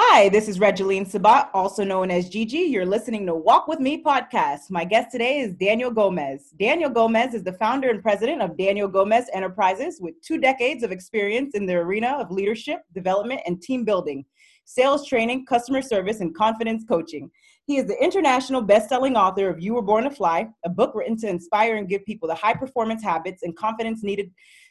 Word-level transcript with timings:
Hi, 0.00 0.28
this 0.28 0.46
is 0.46 0.60
Regeline 0.60 1.08
Sabat, 1.08 1.50
also 1.52 1.82
known 1.82 2.08
as 2.12 2.28
Gigi. 2.28 2.58
You're 2.58 2.86
listening 2.86 3.26
to 3.26 3.34
Walk 3.34 3.66
With 3.66 3.80
Me 3.80 4.00
podcast. 4.00 4.70
My 4.70 4.84
guest 4.84 5.10
today 5.10 5.40
is 5.40 5.54
Daniel 5.54 5.90
Gomez. 5.90 6.54
Daniel 6.56 6.88
Gomez 6.88 7.34
is 7.34 7.42
the 7.42 7.54
founder 7.54 7.90
and 7.90 8.00
president 8.00 8.40
of 8.40 8.56
Daniel 8.56 8.86
Gomez 8.86 9.28
Enterprises 9.32 9.98
with 10.00 10.14
two 10.22 10.38
decades 10.38 10.84
of 10.84 10.92
experience 10.92 11.56
in 11.56 11.66
the 11.66 11.74
arena 11.74 12.16
of 12.20 12.30
leadership, 12.30 12.82
development, 12.94 13.40
and 13.44 13.60
team 13.60 13.84
building, 13.84 14.24
sales 14.66 15.04
training, 15.04 15.46
customer 15.46 15.82
service, 15.82 16.20
and 16.20 16.32
confidence 16.32 16.84
coaching. 16.88 17.28
He 17.64 17.78
is 17.78 17.86
the 17.86 18.00
international 18.00 18.62
best-selling 18.62 19.16
author 19.16 19.48
of 19.48 19.60
You 19.60 19.74
Were 19.74 19.82
Born 19.82 20.04
to 20.04 20.10
Fly, 20.10 20.46
a 20.64 20.68
book 20.68 20.94
written 20.94 21.16
to 21.18 21.28
inspire 21.28 21.74
and 21.74 21.88
give 21.88 22.04
people 22.04 22.28
the 22.28 22.36
high 22.36 22.54
performance 22.54 23.02
habits 23.02 23.42
and 23.42 23.56
confidence 23.56 24.04
needed 24.04 24.30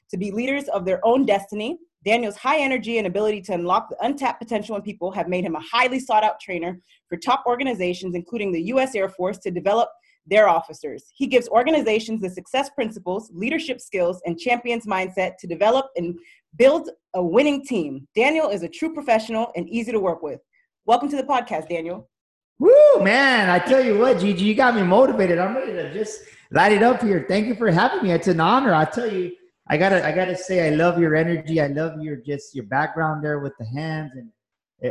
to 0.10 0.16
be 0.16 0.32
leaders 0.32 0.70
of 0.70 0.86
their 0.86 1.06
own 1.06 1.26
destiny 1.26 1.80
Daniel's 2.08 2.38
high 2.38 2.60
energy 2.60 3.00
and 3.00 3.06
ability 3.06 3.42
to 3.42 3.54
unlock 3.54 3.90
the 3.90 3.98
untapped 4.00 4.40
potential 4.40 4.78
in 4.78 4.82
people 4.82 5.12
have 5.12 5.28
made 5.28 5.44
him 5.44 5.56
a 5.56 5.60
highly 5.60 6.00
sought 6.00 6.24
out 6.24 6.40
trainer 6.40 6.80
for 7.10 7.18
top 7.18 7.44
organizations, 7.46 8.16
including 8.16 8.54
the 8.54 8.62
U.S. 8.68 8.96
Air 8.96 9.10
Force, 9.10 9.40
to 9.40 9.52
develop 9.52 9.90
their 10.26 10.48
officers. 10.48 11.04
He 11.14 11.28
gives 11.28 11.50
organizations 11.50 12.22
the 12.22 12.30
success 12.30 12.70
principles, 12.70 13.30
leadership 13.34 13.82
skills, 13.82 14.22
and 14.26 14.40
champions 14.40 14.86
mindset 14.86 15.36
to 15.40 15.48
develop 15.48 15.88
and 15.98 16.18
build 16.56 16.90
a 17.14 17.22
winning 17.22 17.66
team. 17.66 18.08
Daniel 18.16 18.48
is 18.48 18.64
a 18.64 18.70
true 18.70 18.94
professional 18.94 19.52
and 19.58 19.68
easy 19.68 19.92
to 19.92 20.00
work 20.00 20.24
with. 20.24 20.40
Welcome 20.86 21.10
to 21.10 21.18
the 21.18 21.24
podcast, 21.24 21.68
Daniel. 21.68 22.10
Woo, 22.58 23.02
man. 23.02 23.50
I 23.50 23.60
tell 23.60 23.84
you 23.84 24.00
what, 24.00 24.20
Gigi, 24.20 24.46
you 24.46 24.56
got 24.56 24.76
me 24.76 24.84
motivated. 24.84 25.40
I'm 25.40 25.56
ready 25.56 25.74
to 25.74 25.94
just 25.94 26.22
light 26.52 26.72
it 26.72 26.84
up 26.84 27.02
here. 27.02 27.26
Thank 27.28 27.48
you 27.48 27.56
for 27.56 27.70
having 27.70 28.04
me. 28.04 28.14
It's 28.14 28.30
an 28.30 28.40
honor. 28.40 28.74
I 28.74 28.86
tell 28.86 29.12
you, 29.12 29.34
I 29.70 29.78
gotta 29.78 30.06
I 30.06 30.14
gotta 30.14 30.36
say 30.36 30.68
I 30.68 30.76
love 30.76 30.98
your 31.00 31.16
energy. 31.16 31.60
I 31.60 31.68
love 31.68 32.02
your 32.02 32.16
just 32.16 32.56
your 32.56 32.66
background 32.66 33.24
there 33.24 33.40
with 33.40 33.54
the 33.60 33.66
hands, 33.66 34.14
and 34.16 34.32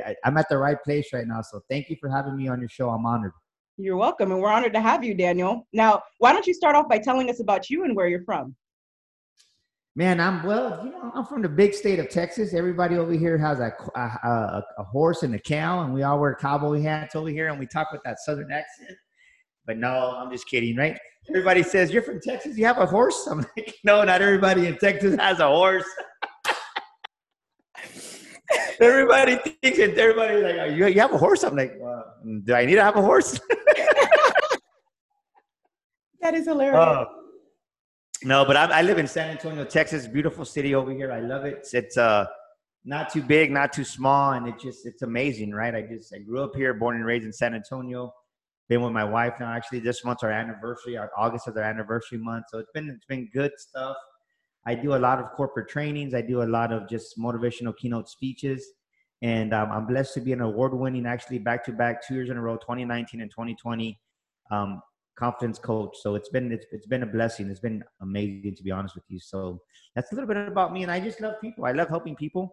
I, 0.05 0.15
I'm 0.25 0.37
at 0.37 0.49
the 0.49 0.59
right 0.59 0.77
place 0.85 1.09
right 1.13 1.27
now. 1.27 1.41
So 1.41 1.63
thank 1.71 1.89
you 1.89 1.97
for 1.99 2.11
having 2.11 2.37
me 2.37 2.49
on 2.49 2.61
your 2.61 2.69
show. 2.69 2.91
I'm 2.91 3.07
honored. 3.07 3.33
You're 3.79 3.97
welcome, 3.97 4.33
and 4.33 4.41
we're 4.41 4.51
honored 4.51 4.75
to 4.75 4.81
have 4.81 5.03
you, 5.03 5.15
Daniel. 5.15 5.67
Now, 5.73 6.03
why 6.19 6.33
don't 6.33 6.47
you 6.47 6.55
start 6.55 6.77
off 6.77 6.89
by 6.89 6.99
telling 6.99 7.31
us 7.31 7.41
about 7.41 7.71
you 7.71 7.85
and 7.85 7.97
where 7.97 8.09
you're 8.09 8.25
from? 8.25 8.55
Man, 9.95 10.21
I'm 10.21 10.43
well. 10.43 10.83
You 10.85 10.91
know, 10.91 11.11
I'm 11.15 11.25
from 11.25 11.41
the 11.41 11.49
big 11.49 11.73
state 11.73 11.99
of 11.99 12.11
Texas. 12.11 12.53
Everybody 12.53 12.97
over 12.97 13.13
here 13.13 13.39
has 13.39 13.61
a 13.61 13.73
a, 13.95 14.01
a, 14.01 14.65
a 14.79 14.85
horse 14.85 15.23
and 15.23 15.35
a 15.35 15.39
cow, 15.39 15.85
and 15.85 15.95
we 15.95 16.03
all 16.03 16.19
wear 16.19 16.35
cowboy 16.35 16.83
hats 16.83 17.17
over 17.17 17.31
here, 17.31 17.49
and 17.49 17.59
we 17.59 17.67
talk 17.67 17.93
with 17.93 18.03
that 18.05 18.19
southern 18.21 18.53
accent. 18.53 18.99
But 19.67 19.79
no, 19.79 20.15
I'm 20.17 20.31
just 20.31 20.47
kidding, 20.49 20.77
right? 20.77 20.97
Everybody 21.29 21.63
says, 21.63 21.91
You're 21.91 22.03
from 22.03 22.21
Texas, 22.21 22.57
you 22.57 22.65
have 22.67 22.79
a 22.79 22.87
horse? 22.87 23.27
I'm 23.27 23.39
like, 23.39 23.75
No, 23.85 24.05
not 24.05 24.23
everybody 24.23 24.67
in 24.67 24.79
Texas 24.79 25.17
has 25.17 25.41
a 25.41 25.49
horse. 25.49 25.85
everybody 28.81 29.37
thinks 29.37 29.79
it, 29.79 29.99
everybody's 29.99 30.45
like, 30.45 30.57
oh, 30.61 30.65
you, 30.67 30.87
you 30.87 31.01
have 31.01 31.13
a 31.13 31.19
horse? 31.19 31.43
I'm 31.43 31.57
like, 31.57 31.75
well, 31.81 32.05
Do 32.45 32.55
I 32.55 32.65
need 32.65 32.77
to 32.77 32.85
have 32.85 32.97
a 32.97 33.03
horse? 33.03 33.41
that 36.21 36.35
is 36.35 36.47
hilarious. 36.47 36.77
Uh, 36.77 37.07
no, 38.23 38.45
but 38.45 38.57
I, 38.57 38.79
I, 38.79 38.83
live 38.83 38.99
in 38.99 39.07
San 39.07 39.31
Antonio, 39.31 39.65
Texas. 39.65 40.07
Beautiful 40.07 40.45
city 40.45 40.75
over 40.75 40.93
here. 40.93 41.13
I 41.13 41.21
love 41.21 41.45
it. 41.45 41.59
It's, 41.59 41.75
it's 41.75 41.99
uh, 41.99 42.27
not 42.85 43.13
too 43.13 43.23
big, 43.23 43.51
not 43.51 43.73
too 43.73 43.85
small, 43.85 44.33
and 44.33 44.49
it 44.49 44.59
just 44.59 44.87
it's 44.87 45.03
amazing, 45.03 45.51
right? 45.53 45.75
I 45.75 45.83
just 45.83 46.15
I 46.15 46.19
grew 46.19 46.43
up 46.43 46.57
here, 46.57 46.73
born 46.73 46.97
and 46.97 47.05
raised 47.05 47.27
in 47.27 47.33
San 47.33 47.55
Antonio 47.55 48.13
been 48.69 48.83
with 48.83 48.93
my 48.93 49.05
wife 49.05 49.35
now. 49.39 49.53
Actually, 49.53 49.81
this 49.81 50.05
month's 50.05 50.23
our 50.23 50.31
anniversary. 50.31 50.97
Our 50.97 51.11
August 51.17 51.49
is 51.49 51.57
our 51.57 51.63
anniversary 51.63 52.19
month, 52.19 52.47
so 52.51 52.59
it's 52.59 52.71
been 52.75 52.89
it's 52.89 53.05
been 53.07 53.29
good 53.33 53.53
stuff. 53.59 53.97
I 54.67 54.75
do 54.75 54.97
a 54.97 54.99
lot 54.99 55.21
of 55.21 55.31
corporate 55.31 55.69
trainings. 55.69 56.13
I 56.13 56.23
do 56.23 56.43
a 56.43 56.45
lot 56.45 56.73
of 56.73 56.89
just 56.89 57.19
motivational 57.19 57.77
keynote 57.77 58.09
speeches, 58.09 58.67
and 59.23 59.55
um, 59.55 59.71
I'm 59.71 59.87
blessed 59.87 60.15
to 60.15 60.21
be 60.21 60.33
an 60.33 60.41
award-winning, 60.41 61.07
actually 61.07 61.39
back-to-back 61.39 62.07
two 62.07 62.15
years 62.15 62.31
in 62.31 62.37
a 62.37 62.43
row, 62.43 62.57
2019 62.57 63.21
and 63.21 63.31
2020, 63.31 63.99
um, 64.51 64.83
confidence 65.17 65.59
coach. 65.59 65.97
So 66.01 66.17
it's 66.17 66.29
been 66.29 66.51
it's, 66.51 66.67
it's 66.73 66.87
been 66.87 67.05
a 67.05 67.07
blessing. 67.07 67.49
It's 67.49 67.61
been 67.61 67.85
amazing 68.03 68.57
to 68.57 68.63
be 68.65 68.73
honest 68.73 68.97
with 68.97 69.05
you. 69.09 69.21
So 69.21 69.61
that's 69.95 70.11
a 70.11 70.15
little 70.17 70.29
bit 70.29 70.37
about 70.37 70.73
me, 70.73 70.83
and 70.83 70.91
I 70.91 70.99
just 70.99 71.21
love 71.21 71.35
people. 71.41 71.65
I 71.65 71.73
love 71.73 71.89
helping 71.89 72.17
people, 72.17 72.51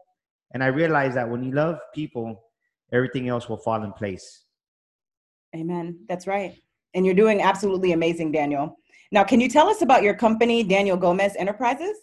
and 0.53 0.63
I 0.63 0.67
realize 0.67 1.15
that 1.15 1.27
when 1.27 1.43
you 1.43 1.51
love 1.51 1.79
people, 1.95 2.43
everything 2.91 3.27
else 3.27 3.49
will 3.49 3.57
fall 3.57 3.83
in 3.83 3.91
place. 3.93 4.42
Amen. 5.55 5.99
That's 6.07 6.27
right. 6.27 6.55
And 6.93 7.05
you're 7.05 7.15
doing 7.15 7.41
absolutely 7.41 7.91
amazing, 7.91 8.31
Daniel. 8.31 8.77
Now, 9.11 9.23
can 9.23 9.39
you 9.39 9.47
tell 9.47 9.67
us 9.69 9.81
about 9.81 10.03
your 10.03 10.15
company, 10.15 10.63
Daniel 10.63 10.97
Gomez 10.97 11.35
Enterprises? 11.37 11.97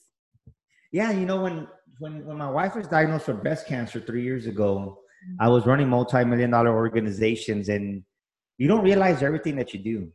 Yeah, 0.93 1.11
you 1.11 1.27
know, 1.27 1.43
when 1.43 1.69
when 1.99 2.25
when 2.25 2.39
my 2.39 2.51
wife 2.51 2.75
was 2.75 2.87
diagnosed 2.89 3.29
with 3.29 3.43
breast 3.43 3.67
cancer 3.67 4.01
three 4.01 4.23
years 4.23 4.47
ago, 4.47 4.99
I 5.39 5.49
was 5.49 5.67
running 5.67 5.89
multi-million 5.89 6.51
dollar 6.51 6.75
organizations 6.75 7.69
and 7.69 8.03
you 8.59 8.69
don't 8.69 8.85
realize 8.85 9.23
everything 9.23 9.57
that 9.57 9.73
you 9.73 9.81
do. 9.81 10.13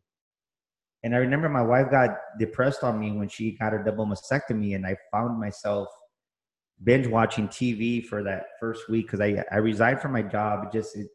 And 1.03 1.13
I 1.13 1.19
remember 1.19 1.49
my 1.49 1.61
wife 1.61 1.91
got 1.91 2.11
depressed 2.39 2.83
on 2.83 2.99
me 2.99 3.11
when 3.11 3.27
she 3.27 3.57
got 3.57 3.73
her 3.73 3.83
double 3.83 4.07
mastectomy, 4.07 4.75
and 4.75 4.87
I 4.87 4.95
found 5.11 5.39
myself 5.39 5.87
binge 6.83 7.07
watching 7.07 7.47
TV 7.47 8.03
for 8.03 8.23
that 8.23 8.45
first 8.59 8.89
week 8.89 9.05
because 9.05 9.21
I, 9.21 9.43
I 9.51 9.57
resigned 9.57 10.01
from 10.01 10.13
my 10.13 10.23
job. 10.23 10.65
It 10.65 10.71
just 10.77 10.95
it, 10.97 11.07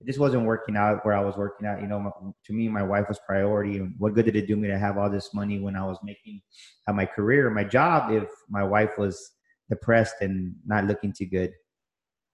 it 0.00 0.06
just 0.06 0.18
wasn't 0.18 0.46
working 0.46 0.76
out 0.76 1.04
where 1.04 1.14
I 1.14 1.22
was 1.22 1.36
working 1.36 1.66
out. 1.66 1.82
You 1.82 1.86
know, 1.86 2.00
my, 2.00 2.10
to 2.46 2.52
me, 2.52 2.68
my 2.68 2.82
wife 2.82 3.06
was 3.08 3.20
priority. 3.26 3.76
And 3.76 3.94
what 3.98 4.14
good 4.14 4.24
did 4.24 4.36
it 4.36 4.46
do 4.46 4.56
me 4.56 4.68
to 4.68 4.78
have 4.78 4.96
all 4.96 5.10
this 5.10 5.34
money 5.34 5.60
when 5.60 5.76
I 5.76 5.84
was 5.84 5.98
making 6.02 6.40
at 6.88 6.94
my 6.94 7.04
career, 7.04 7.50
my 7.50 7.64
job, 7.64 8.10
if 8.10 8.28
my 8.48 8.64
wife 8.64 8.92
was 8.96 9.32
depressed 9.68 10.14
and 10.22 10.54
not 10.64 10.86
looking 10.86 11.12
too 11.12 11.26
good? 11.26 11.52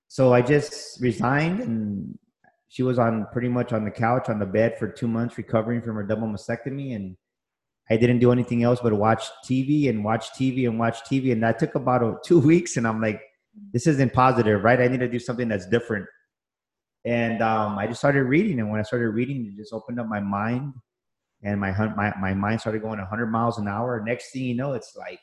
So 0.06 0.32
I 0.32 0.42
just 0.42 1.00
resigned, 1.00 1.60
and 1.60 2.16
she 2.68 2.84
was 2.84 3.00
on 3.00 3.26
pretty 3.32 3.48
much 3.48 3.72
on 3.72 3.84
the 3.84 3.90
couch 3.90 4.28
on 4.28 4.38
the 4.38 4.46
bed 4.46 4.78
for 4.78 4.86
two 4.86 5.08
months, 5.08 5.36
recovering 5.36 5.82
from 5.82 5.96
her 5.96 6.04
double 6.04 6.28
mastectomy, 6.28 6.94
and 6.94 7.16
I 7.90 7.96
didn't 7.96 8.20
do 8.20 8.30
anything 8.30 8.62
else 8.62 8.78
but 8.80 8.92
watch 8.92 9.24
TV 9.44 9.88
and 9.90 10.04
watch 10.04 10.30
TV 10.30 10.68
and 10.68 10.78
watch 10.78 11.00
TV, 11.02 11.32
and 11.32 11.42
that 11.42 11.58
took 11.58 11.74
about 11.74 12.04
oh, 12.04 12.20
two 12.24 12.38
weeks. 12.52 12.76
And 12.76 12.86
I'm 12.86 13.00
like, 13.00 13.20
this 13.72 13.88
isn't 13.88 14.12
positive, 14.12 14.62
right? 14.62 14.80
I 14.80 14.86
need 14.86 15.00
to 15.00 15.08
do 15.08 15.18
something 15.18 15.48
that's 15.48 15.66
different 15.66 16.06
and 17.06 17.40
um, 17.40 17.78
I 17.78 17.86
just 17.86 18.00
started 18.00 18.24
reading. 18.24 18.58
And 18.58 18.68
when 18.68 18.80
I 18.80 18.82
started 18.82 19.10
reading, 19.10 19.46
it 19.46 19.56
just 19.56 19.72
opened 19.72 20.00
up 20.00 20.08
my 20.08 20.20
mind, 20.20 20.74
and 21.42 21.60
my 21.60 21.70
my 21.94 22.12
my 22.20 22.34
mind 22.34 22.60
started 22.60 22.82
going 22.82 22.98
100 22.98 23.26
miles 23.26 23.58
an 23.58 23.68
hour. 23.68 24.02
Next 24.04 24.32
thing 24.32 24.42
you 24.42 24.56
know, 24.56 24.72
it's 24.72 24.96
like 24.96 25.20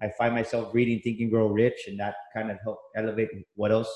I 0.00 0.10
find 0.16 0.34
myself 0.34 0.74
reading 0.74 1.00
Think 1.00 1.20
and 1.20 1.30
Grow 1.30 1.48
Rich, 1.48 1.84
and 1.88 2.00
that 2.00 2.14
kind 2.34 2.50
of 2.50 2.56
helped 2.64 2.82
elevate 2.96 3.28
what 3.54 3.70
else 3.70 3.90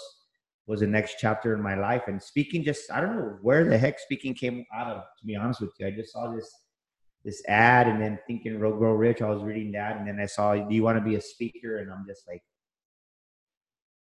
was 0.67 0.81
the 0.81 0.87
next 0.87 1.17
chapter 1.19 1.55
in 1.55 1.63
my 1.63 1.75
life. 1.75 2.03
And 2.07 2.23
speaking, 2.23 2.63
just 2.63 2.91
I 2.93 3.01
don't 3.01 3.17
know 3.17 3.39
where 3.41 3.65
the 3.65 3.79
heck 3.79 3.99
speaking 3.99 4.35
came 4.35 4.65
out 4.75 4.89
of. 4.89 5.03
To 5.21 5.27
be 5.27 5.35
honest 5.35 5.63
with 5.63 5.73
you, 5.79 5.87
I 5.87 5.93
just 5.93 6.13
saw 6.13 6.31
this 6.31 6.53
this 7.25 7.43
ad, 7.49 7.87
and 7.87 8.03
then 8.03 8.19
Think 8.27 8.45
and 8.45 8.59
Grow 8.59 8.93
Rich. 8.93 9.23
I 9.23 9.31
was 9.31 9.43
reading 9.43 9.73
that, 9.73 9.97
and 9.97 10.07
then 10.07 10.21
I 10.21 10.27
saw, 10.27 10.55
"Do 10.55 10.75
you 10.75 10.83
want 10.83 10.99
to 10.99 11.05
be 11.05 11.15
a 11.15 11.23
speaker?" 11.23 11.79
And 11.79 11.91
I'm 11.91 12.05
just 12.07 12.29
like, 12.29 12.43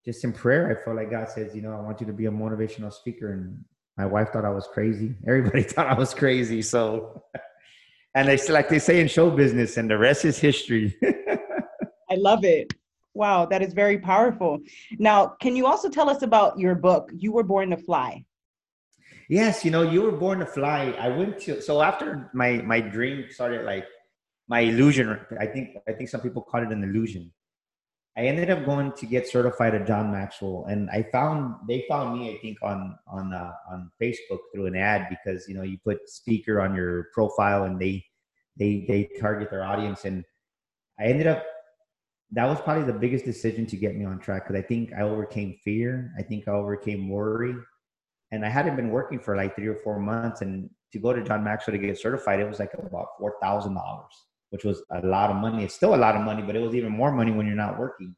just 0.07 0.23
in 0.23 0.31
prayer, 0.31 0.72
I 0.72 0.85
felt 0.85 0.95
like 0.95 1.12
God 1.12 1.28
says, 1.28 1.53
you 1.53 1.62
know, 1.62 1.73
I 1.73 1.81
want 1.81 2.00
you 2.00 2.07
to 2.07 2.13
be 2.13 2.28
a 2.28 2.31
motivational 2.31 2.94
speaker. 2.94 3.34
And 3.34 3.62
my 3.97 4.06
wife 4.06 4.29
thought 4.31 4.45
I 4.45 4.50
was 4.50 4.66
crazy. 4.73 5.13
Everybody 5.28 5.63
thought 5.63 5.88
I 5.88 5.95
was 5.95 6.13
crazy. 6.13 6.62
So, 6.62 7.22
and 8.16 8.29
they 8.29 8.38
like 8.47 8.69
they 8.69 8.79
say 8.79 9.01
in 9.01 9.09
show 9.09 9.29
business, 9.29 9.75
and 9.75 9.90
the 9.91 9.97
rest 9.97 10.23
is 10.23 10.40
history. 10.40 10.97
I 12.09 12.16
love 12.16 12.45
it. 12.45 12.73
Wow, 13.13 13.47
that 13.47 13.62
is 13.62 13.73
very 13.73 13.97
powerful. 13.97 14.59
Now, 14.97 15.35
can 15.41 15.57
you 15.57 15.66
also 15.68 15.90
tell 15.90 16.09
us 16.09 16.22
about 16.22 16.57
your 16.57 16.75
book, 16.75 17.12
You 17.13 17.34
Were 17.34 17.44
Born 17.44 17.72
to 17.72 17.78
Fly? 17.78 18.24
Yes, 19.28 19.66
you 19.66 19.72
know, 19.72 19.81
You 19.81 20.03
Were 20.03 20.13
Born 20.13 20.39
to 20.39 20.45
Fly. 20.45 20.95
I 20.97 21.09
went 21.09 21.38
to 21.41 21.62
so 21.62 21.81
after 21.81 22.29
my 22.34 22.62
my 22.62 22.79
dream 22.79 23.25
started 23.29 23.66
like 23.66 23.85
my 24.47 24.62
illusion. 24.62 25.19
I 25.38 25.47
think 25.47 25.75
I 25.85 25.91
think 25.91 26.07
some 26.07 26.22
people 26.22 26.44
call 26.44 26.63
it 26.63 26.72
an 26.72 26.81
illusion. 26.81 27.34
I 28.17 28.22
ended 28.22 28.50
up 28.50 28.66
going 28.66 28.94
to 28.94 29.05
get 29.05 29.28
certified 29.28 29.75
at 29.75 29.85
John 29.85 30.11
Maxwell, 30.11 30.66
and 30.67 30.89
I 30.89 31.03
found 31.03 31.53
they 31.67 31.86
found 31.88 32.19
me, 32.19 32.33
I 32.33 32.39
think, 32.39 32.57
on 32.63 32.97
on 33.07 33.31
uh, 33.31 33.53
on 33.69 33.91
Facebook 34.01 34.39
through 34.51 34.65
an 34.65 34.75
ad 34.75 35.07
because 35.07 35.47
you 35.47 35.53
know 35.53 35.62
you 35.62 35.77
put 35.83 36.09
speaker 36.09 36.59
on 36.59 36.75
your 36.75 37.09
profile, 37.13 37.65
and 37.65 37.80
they 37.80 38.03
they 38.57 38.86
they 38.88 39.09
target 39.19 39.51
their 39.51 39.63
audience, 39.63 40.06
and 40.06 40.25
I 41.00 41.06
ended 41.06 41.27
up 41.27 41.45
that 42.31 42.45
was 42.45 42.59
probably 42.59 42.91
the 42.91 43.00
biggest 43.00 43.24
decision 43.24 43.68
to 43.68 43.77
get 43.77 43.95
me 43.95 44.03
on 44.03 44.19
track 44.19 44.47
because 44.47 44.59
I 44.62 44.65
think 44.65 44.94
I 44.94 45.01
overcame 45.01 45.56
fear, 45.63 46.12
I 46.18 46.24
think 46.24 46.47
I 46.47 46.51
overcame 46.51 47.09
worry, 47.09 47.56
and 48.31 48.44
I 48.44 48.50
hadn't 48.50 48.75
been 48.75 48.89
working 48.89 49.19
for 49.19 49.36
like 49.36 49.56
three 49.56 49.68
or 49.68 49.75
four 49.75 50.00
months, 50.00 50.41
and 50.41 50.71
to 50.91 50.97
go 50.97 51.13
to 51.13 51.21
John 51.21 51.44
Maxwell 51.44 51.77
to 51.77 51.86
get 51.86 52.00
certified, 52.00 52.39
it 52.39 52.50
was 52.50 52.57
like 52.57 52.74
about 52.74 53.09
four 53.19 53.36
thousand 53.44 53.75
dollars 53.75 54.13
which 54.49 54.63
was 54.63 54.81
a 54.91 55.05
lot 55.05 55.29
of 55.29 55.35
money. 55.35 55.63
It's 55.63 55.75
still 55.75 55.95
a 55.95 55.97
lot 55.97 56.15
of 56.15 56.21
money, 56.21 56.41
but 56.41 56.55
it 56.55 56.61
was 56.61 56.75
even 56.75 56.91
more 56.91 57.11
money 57.11 57.31
when 57.31 57.45
you're 57.45 57.55
not 57.55 57.79
working. 57.79 58.15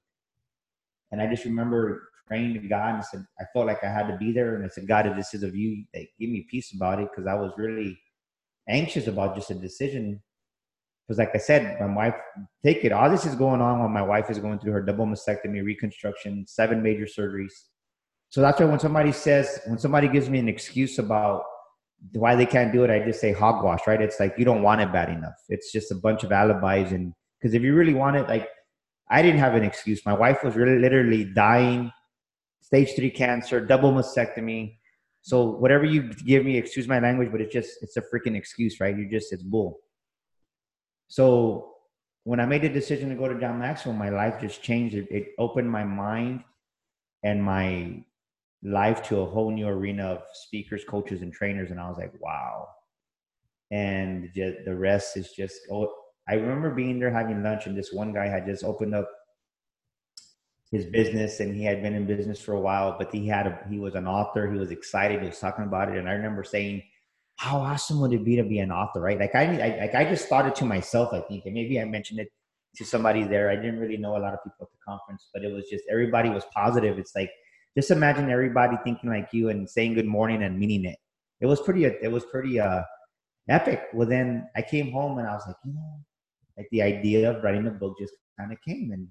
And 1.11 1.21
I 1.21 1.27
just 1.27 1.45
remember 1.45 2.09
praying 2.27 2.53
to 2.53 2.59
God 2.59 2.95
and 2.95 3.05
said, 3.05 3.25
I 3.39 3.45
felt 3.51 3.65
like 3.65 3.83
I 3.83 3.91
had 3.91 4.07
to 4.07 4.17
be 4.17 4.31
there. 4.31 4.55
And 4.55 4.63
I 4.63 4.67
said, 4.67 4.87
God, 4.87 5.07
if 5.07 5.15
this 5.15 5.33
is 5.33 5.41
of 5.41 5.55
you, 5.55 5.83
like, 5.95 6.11
give 6.19 6.29
me 6.29 6.45
peace 6.49 6.73
about 6.73 6.99
it. 6.99 7.09
Cause 7.15 7.25
I 7.25 7.33
was 7.33 7.51
really 7.57 7.99
anxious 8.67 9.07
about 9.07 9.35
just 9.35 9.49
a 9.49 9.55
decision. 9.55 10.21
Because 11.07 11.17
like 11.17 11.31
I 11.33 11.39
said, 11.39 11.79
my 11.81 11.91
wife, 11.91 12.13
take 12.63 12.85
it. 12.85 12.91
All 12.91 13.09
this 13.09 13.25
is 13.25 13.33
going 13.33 13.61
on 13.61 13.79
while 13.79 13.89
my 13.89 14.03
wife 14.03 14.29
is 14.29 14.37
going 14.37 14.59
through 14.59 14.73
her 14.73 14.83
double 14.83 15.07
mastectomy, 15.07 15.65
reconstruction, 15.65 16.45
seven 16.47 16.83
major 16.83 17.05
surgeries. 17.05 17.53
So 18.29 18.41
that's 18.41 18.59
why 18.59 18.67
when 18.67 18.79
somebody 18.79 19.11
says, 19.11 19.59
when 19.65 19.79
somebody 19.79 20.07
gives 20.07 20.29
me 20.29 20.37
an 20.37 20.47
excuse 20.47 20.99
about 20.99 21.41
why 22.13 22.35
they 22.35 22.45
can't 22.45 22.71
do 22.71 22.83
it, 22.83 22.89
I 22.89 22.99
just 22.99 23.19
say 23.19 23.33
hogwash, 23.33 23.81
right? 23.87 24.01
It's 24.01 24.19
like 24.19 24.35
you 24.37 24.45
don't 24.45 24.63
want 24.63 24.81
it 24.81 24.91
bad 24.91 25.09
enough. 25.09 25.35
It's 25.49 25.71
just 25.71 25.91
a 25.91 25.95
bunch 25.95 26.23
of 26.23 26.31
alibis. 26.31 26.91
And 26.91 27.13
because 27.39 27.53
if 27.53 27.61
you 27.61 27.75
really 27.75 27.93
want 27.93 28.15
it, 28.15 28.27
like 28.27 28.47
I 29.09 29.21
didn't 29.21 29.39
have 29.39 29.55
an 29.55 29.63
excuse. 29.63 30.05
My 30.05 30.13
wife 30.13 30.43
was 30.43 30.55
really 30.55 30.79
literally 30.79 31.25
dying, 31.25 31.91
stage 32.61 32.95
three 32.95 33.09
cancer, 33.09 33.65
double 33.65 33.91
mastectomy. 33.91 34.77
So 35.21 35.51
whatever 35.57 35.85
you 35.85 36.13
give 36.13 36.45
me, 36.45 36.57
excuse 36.57 36.87
my 36.87 36.99
language, 36.99 37.29
but 37.31 37.41
it's 37.41 37.53
just 37.53 37.71
it's 37.81 37.97
a 37.97 38.01
freaking 38.01 38.35
excuse, 38.35 38.79
right? 38.79 38.95
You 38.97 39.09
just 39.09 39.33
it's 39.33 39.43
bull. 39.43 39.79
So 41.07 41.73
when 42.23 42.39
I 42.39 42.45
made 42.45 42.61
the 42.61 42.69
decision 42.69 43.09
to 43.09 43.15
go 43.15 43.27
to 43.27 43.39
John 43.39 43.59
Maxwell, 43.59 43.95
my 43.95 44.09
life 44.09 44.39
just 44.39 44.61
changed. 44.61 44.95
It, 44.95 45.07
it 45.09 45.27
opened 45.37 45.69
my 45.69 45.83
mind 45.83 46.43
and 47.23 47.43
my 47.43 48.03
life 48.63 49.01
to 49.03 49.19
a 49.19 49.25
whole 49.25 49.51
new 49.51 49.67
arena 49.67 50.05
of 50.05 50.21
speakers, 50.33 50.83
coaches, 50.87 51.21
and 51.21 51.31
trainers. 51.31 51.71
And 51.71 51.79
I 51.79 51.87
was 51.87 51.97
like, 51.97 52.13
wow. 52.19 52.67
And 53.71 54.29
the 54.35 54.75
rest 54.75 55.15
is 55.17 55.31
just, 55.31 55.59
oh, 55.71 55.93
I 56.27 56.33
remember 56.33 56.71
being 56.71 56.99
there 56.99 57.11
having 57.11 57.43
lunch, 57.43 57.65
and 57.65 57.77
this 57.77 57.93
one 57.93 58.13
guy 58.13 58.27
had 58.27 58.45
just 58.45 58.63
opened 58.63 58.95
up 58.95 59.09
his 60.71 60.85
business 60.85 61.39
and 61.39 61.55
he 61.55 61.63
had 61.63 61.81
been 61.81 61.95
in 61.95 62.05
business 62.05 62.39
for 62.39 62.53
a 62.53 62.59
while, 62.59 62.95
but 62.97 63.11
he 63.11 63.27
had 63.27 63.47
a, 63.47 63.59
he 63.69 63.79
was 63.79 63.95
an 63.95 64.05
author. 64.05 64.51
He 64.51 64.59
was 64.59 64.69
excited. 64.69 65.19
He 65.19 65.27
was 65.27 65.39
talking 65.39 65.65
about 65.65 65.89
it. 65.89 65.97
And 65.97 66.07
I 66.07 66.13
remember 66.13 66.43
saying, 66.43 66.83
how 67.37 67.59
awesome 67.59 67.99
would 68.01 68.13
it 68.13 68.23
be 68.23 68.35
to 68.35 68.43
be 68.43 68.59
an 68.59 68.71
author, 68.71 68.99
right? 68.99 69.19
Like 69.19 69.33
I, 69.33 69.45
I, 69.45 69.79
like 69.79 69.95
I 69.95 70.03
just 70.03 70.27
thought 70.27 70.45
it 70.45 70.55
to 70.55 70.65
myself, 70.65 71.13
I 71.13 71.21
think, 71.21 71.45
and 71.45 71.53
maybe 71.53 71.79
I 71.79 71.85
mentioned 71.85 72.19
it 72.19 72.27
to 72.75 72.85
somebody 72.85 73.23
there. 73.23 73.49
I 73.49 73.55
didn't 73.55 73.79
really 73.79 73.97
know 73.97 74.17
a 74.17 74.19
lot 74.19 74.33
of 74.33 74.43
people 74.43 74.57
at 74.61 74.69
the 74.71 74.77
conference, 74.85 75.29
but 75.33 75.43
it 75.43 75.51
was 75.51 75.65
just 75.71 75.85
everybody 75.89 76.29
was 76.29 76.43
positive. 76.53 76.99
It's 76.99 77.15
like 77.15 77.31
just 77.79 77.91
imagine 77.91 78.29
everybody 78.29 78.75
thinking 78.83 79.09
like 79.09 79.29
you 79.31 79.47
and 79.49 79.69
saying 79.69 79.93
good 79.93 80.05
morning 80.05 80.43
and 80.43 80.59
meaning 80.59 80.83
it. 80.83 80.97
It 81.39 81.45
was 81.45 81.61
pretty. 81.61 81.85
It 81.85 82.11
was 82.11 82.25
pretty 82.25 82.59
uh, 82.59 82.81
epic. 83.47 83.83
Well, 83.93 84.07
then 84.07 84.49
I 84.53 84.61
came 84.61 84.91
home 84.91 85.17
and 85.17 85.27
I 85.27 85.33
was 85.33 85.43
like, 85.47 85.55
you 85.63 85.73
know, 85.73 85.99
like 86.57 86.67
the 86.71 86.81
idea 86.81 87.31
of 87.31 87.41
writing 87.41 87.65
a 87.67 87.71
book 87.71 87.95
just 87.97 88.13
kind 88.37 88.51
of 88.51 88.57
came 88.67 88.91
and 88.91 89.07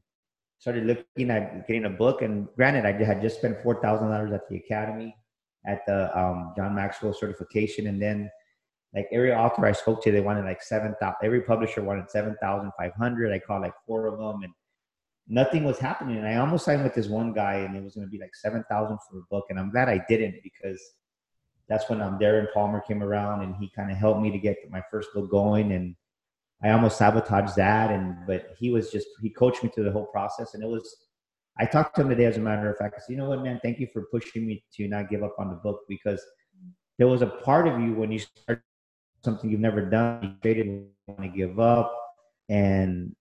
started 0.58 0.84
looking 0.84 1.30
at 1.30 1.66
getting 1.66 1.86
a 1.86 1.90
book. 1.90 2.20
And 2.20 2.46
granted, 2.56 2.84
I 2.84 2.92
had 3.02 3.22
just 3.22 3.38
spent 3.38 3.62
four 3.62 3.80
thousand 3.80 4.10
dollars 4.10 4.32
at 4.32 4.46
the 4.50 4.56
academy 4.56 5.16
at 5.66 5.80
the 5.86 6.16
um, 6.18 6.52
John 6.54 6.74
Maxwell 6.74 7.14
certification, 7.14 7.86
and 7.86 8.02
then 8.02 8.30
like 8.94 9.08
every 9.12 9.32
author 9.32 9.64
I 9.64 9.72
spoke 9.72 10.02
to, 10.04 10.12
they 10.12 10.20
wanted 10.20 10.44
like 10.44 10.62
seven 10.62 10.94
thousand. 11.00 11.16
Every 11.22 11.40
publisher 11.40 11.82
wanted 11.82 12.10
seven 12.10 12.36
thousand 12.42 12.72
five 12.78 12.92
hundred. 12.92 13.32
I 13.32 13.38
called 13.38 13.62
like 13.62 13.74
four 13.86 14.06
of 14.08 14.18
them, 14.18 14.42
and 14.42 14.52
nothing 15.28 15.64
was 15.64 15.78
happening. 15.78 16.16
And 16.16 16.26
I 16.26 16.36
almost 16.36 16.64
signed 16.64 16.82
with 16.82 16.94
this 16.94 17.06
one 17.06 17.32
guy, 17.32 17.56
and 17.56 17.76
it 17.76 17.82
was 17.82 17.94
going 17.94 18.06
to 18.06 18.10
be 18.10 18.18
like 18.18 18.34
seven 18.34 18.64
thousand 18.70 18.98
for 19.08 19.18
a 19.18 19.22
book. 19.30 19.46
And 19.50 19.58
I'm 19.58 19.70
glad 19.70 19.88
I 19.88 20.04
didn't 20.08 20.36
because 20.42 20.80
that's 21.68 21.88
when 21.90 22.00
um, 22.00 22.18
Darren 22.18 22.46
Palmer 22.52 22.80
came 22.80 23.02
around, 23.02 23.42
and 23.42 23.54
he 23.56 23.70
kind 23.76 23.90
of 23.90 23.98
helped 23.98 24.20
me 24.20 24.30
to 24.30 24.38
get 24.38 24.56
my 24.70 24.82
first 24.90 25.10
book 25.14 25.30
going. 25.30 25.72
And 25.72 25.94
I 26.62 26.70
almost 26.70 26.98
sabotaged 26.98 27.56
that, 27.56 27.90
and 27.90 28.16
but 28.26 28.54
he 28.58 28.70
was 28.70 28.90
just 28.90 29.06
he 29.20 29.30
coached 29.30 29.62
me 29.62 29.70
through 29.70 29.84
the 29.84 29.92
whole 29.92 30.06
process, 30.06 30.54
and 30.54 30.62
it 30.62 30.68
was. 30.68 30.96
I 31.60 31.66
talked 31.66 31.96
to 31.96 32.02
him 32.02 32.08
today, 32.08 32.26
as 32.26 32.36
a 32.36 32.40
matter 32.40 32.70
of 32.70 32.78
fact. 32.78 32.94
I 32.96 33.00
said, 33.00 33.10
"You 33.10 33.16
know 33.18 33.28
what, 33.28 33.42
man? 33.42 33.60
Thank 33.62 33.80
you 33.80 33.88
for 33.92 34.02
pushing 34.12 34.46
me 34.46 34.64
to 34.74 34.88
not 34.88 35.10
give 35.10 35.24
up 35.24 35.34
on 35.38 35.48
the 35.48 35.56
book 35.56 35.80
because 35.88 36.24
there 36.98 37.08
was 37.08 37.22
a 37.22 37.26
part 37.26 37.66
of 37.66 37.80
you 37.80 37.94
when 37.94 38.12
you 38.12 38.20
started 38.20 38.62
something 39.24 39.50
you've 39.50 39.60
never 39.60 39.82
done, 39.82 40.38
you 40.44 40.54
didn't 40.54 40.88
want 41.08 41.22
to 41.22 41.28
give 41.28 41.58
up, 41.58 41.96
and 42.48 43.14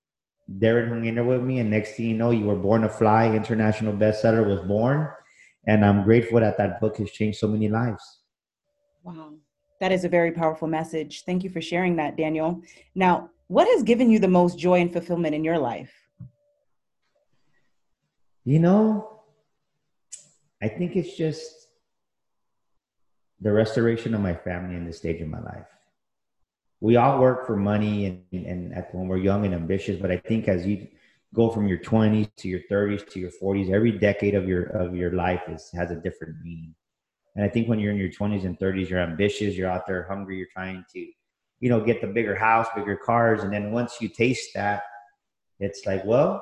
Darren 0.50 0.88
hung 0.88 1.06
in 1.06 1.16
there 1.16 1.24
with 1.26 1.42
me, 1.42 1.60
and 1.60 1.70
next 1.70 1.96
thing 1.96 2.08
you 2.08 2.16
know, 2.16 2.32
you 2.32 2.46
were 2.46 2.56
born 2.56 2.82
to 2.82 2.90
fly. 2.90 3.28
International 3.28 3.94
bestseller 3.94 4.48
was 4.48 4.62
born, 4.62 5.10
and 5.66 5.84
I'm 5.84 6.04
grateful 6.04 6.40
that 6.40 6.58
that 6.58 6.80
book 6.80 6.98
has 6.98 7.12
changed 7.12 7.40
so 7.40 7.48
many 7.48 7.68
lives. 7.68 8.22
Wow, 9.04 9.34
that 9.82 9.92
is 9.92 10.06
a 10.06 10.10
very 10.10 10.32
powerful 10.32 10.68
message. 10.68 11.24
Thank 11.26 11.44
you 11.44 11.50
for 11.50 11.62
sharing 11.62 11.98
that, 11.98 12.16
Daniel. 12.16 12.62
Now, 12.96 13.30
what 13.48 13.68
has 13.68 13.84
given 13.84 14.10
you 14.10 14.20
the 14.20 14.28
most 14.28 14.58
joy 14.58 14.80
and 14.80 14.92
fulfillment 14.92 15.36
in 15.36 15.44
your 15.44 15.58
life? 15.60 15.92
You 18.46 18.60
know, 18.60 19.22
I 20.62 20.70
think 20.70 20.96
it's 20.96 21.18
just 21.18 21.68
the 23.42 23.52
restoration 23.52 24.14
of 24.14 24.22
my 24.22 24.34
family 24.34 24.76
in 24.76 24.86
this 24.86 24.98
stage 24.98 25.22
of 25.22 25.28
my 25.28 25.42
life 25.42 25.68
we 26.80 26.96
all 26.96 27.20
work 27.20 27.48
for 27.48 27.56
money 27.56 28.06
and, 28.06 28.46
and 28.46 28.74
at, 28.74 28.94
when 28.94 29.08
we're 29.08 29.18
young 29.18 29.46
and 29.46 29.54
ambitious 29.54 30.00
but 30.00 30.12
i 30.12 30.18
think 30.18 30.48
as 30.48 30.66
you 30.66 30.88
go 31.34 31.50
from 31.50 31.68
your 31.68 31.78
20s 31.78 32.30
to 32.38 32.48
your 32.48 32.62
30s 32.72 33.08
to 33.10 33.20
your 33.20 33.32
40s 33.42 33.72
every 33.72 33.92
decade 33.92 34.36
of 34.36 34.48
your 34.48 34.64
of 34.68 34.96
your 34.96 35.12
life 35.12 35.44
is 35.48 35.70
has 35.74 35.92
a 35.92 35.96
different 35.96 36.36
meaning. 36.44 36.74
And 37.36 37.44
i 37.44 37.50
think 37.50 37.68
when 37.68 37.80
you're 37.80 37.92
in 37.92 37.98
your 37.98 38.10
20s 38.10 38.46
and 38.46 38.58
30s 38.58 38.90
you're 38.90 39.00
ambitious 39.00 39.56
you're 39.56 39.70
out 39.70 39.86
there 39.88 40.08
hungry 40.08 40.38
you're 40.38 40.48
trying 40.54 40.84
to 40.94 41.00
you 41.60 41.70
know 41.70 41.84
get 41.84 42.02
the 42.02 42.08
bigger 42.08 42.36
house 42.36 42.68
bigger 42.76 42.96
cars. 42.96 43.44
And 43.44 43.52
then 43.52 43.72
once 43.72 43.98
you 44.00 44.10
taste 44.10 44.52
that 44.56 44.84
it's 45.60 45.86
like 45.86 46.04
well 46.06 46.42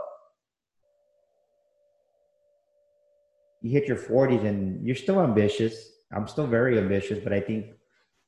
you 3.62 3.72
hit 3.72 3.88
your 3.88 3.98
40s 3.98 4.46
and 4.46 4.86
you're 4.86 4.96
still 4.96 5.20
ambitious. 5.20 5.94
I'm 6.12 6.28
still 6.28 6.46
very 6.46 6.78
ambitious 6.78 7.20
but 7.24 7.34
i 7.34 7.40
think 7.40 7.66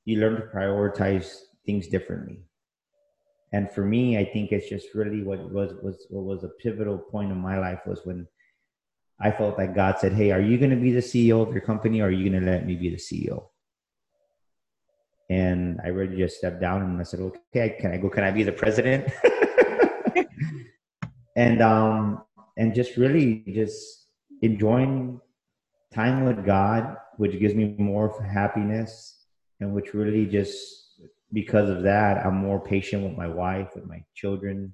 you 0.05 0.19
learn 0.19 0.35
to 0.37 0.47
prioritize 0.47 1.27
things 1.67 1.87
differently. 1.87 2.39
And 3.53 3.71
for 3.71 3.85
me, 3.85 4.17
I 4.17 4.25
think 4.25 4.51
it's 4.51 4.67
just 4.67 4.87
really 4.95 5.23
what 5.23 5.51
was 5.51 5.73
was 5.83 6.07
what 6.09 6.23
was 6.23 6.43
a 6.43 6.49
pivotal 6.63 6.97
point 6.97 7.31
in 7.31 7.37
my 7.37 7.59
life 7.59 7.81
was 7.85 8.01
when 8.03 8.27
I 9.19 9.31
felt 9.31 9.57
like 9.57 9.75
God 9.75 9.99
said, 9.99 10.13
"Hey, 10.13 10.31
are 10.31 10.41
you 10.41 10.57
going 10.57 10.71
to 10.71 10.83
be 10.87 10.91
the 10.91 11.01
CEO 11.01 11.45
of 11.45 11.53
your 11.53 11.61
company, 11.61 12.01
or 12.01 12.07
are 12.07 12.11
you 12.11 12.29
going 12.29 12.43
to 12.43 12.51
let 12.51 12.65
me 12.65 12.75
be 12.75 12.89
the 12.89 12.97
CEO?" 12.97 13.49
And 15.29 15.79
I 15.83 15.89
really 15.89 16.17
just 16.17 16.37
stepped 16.37 16.61
down 16.61 16.81
and 16.81 16.99
I 16.99 17.03
said, 17.03 17.19
"Okay, 17.21 17.77
can 17.79 17.91
I 17.91 17.97
go? 17.97 18.09
Can 18.09 18.23
I 18.23 18.31
be 18.31 18.43
the 18.43 18.51
president?" 18.51 19.11
and 21.35 21.61
um 21.61 22.23
and 22.57 22.73
just 22.73 22.97
really 22.97 23.43
just 23.47 24.07
enjoying 24.41 25.21
time 25.93 26.25
with 26.25 26.45
God, 26.45 26.97
which 27.17 27.39
gives 27.39 27.55
me 27.55 27.75
more 27.77 28.21
happiness 28.23 29.25
and 29.59 29.73
which 29.73 29.93
really 29.93 30.25
just 30.25 30.86
because 31.33 31.69
of 31.69 31.83
that, 31.83 32.25
I'm 32.25 32.35
more 32.35 32.59
patient 32.59 33.03
with 33.03 33.17
my 33.17 33.27
wife, 33.27 33.69
with 33.75 33.85
my 33.85 34.03
children. 34.15 34.73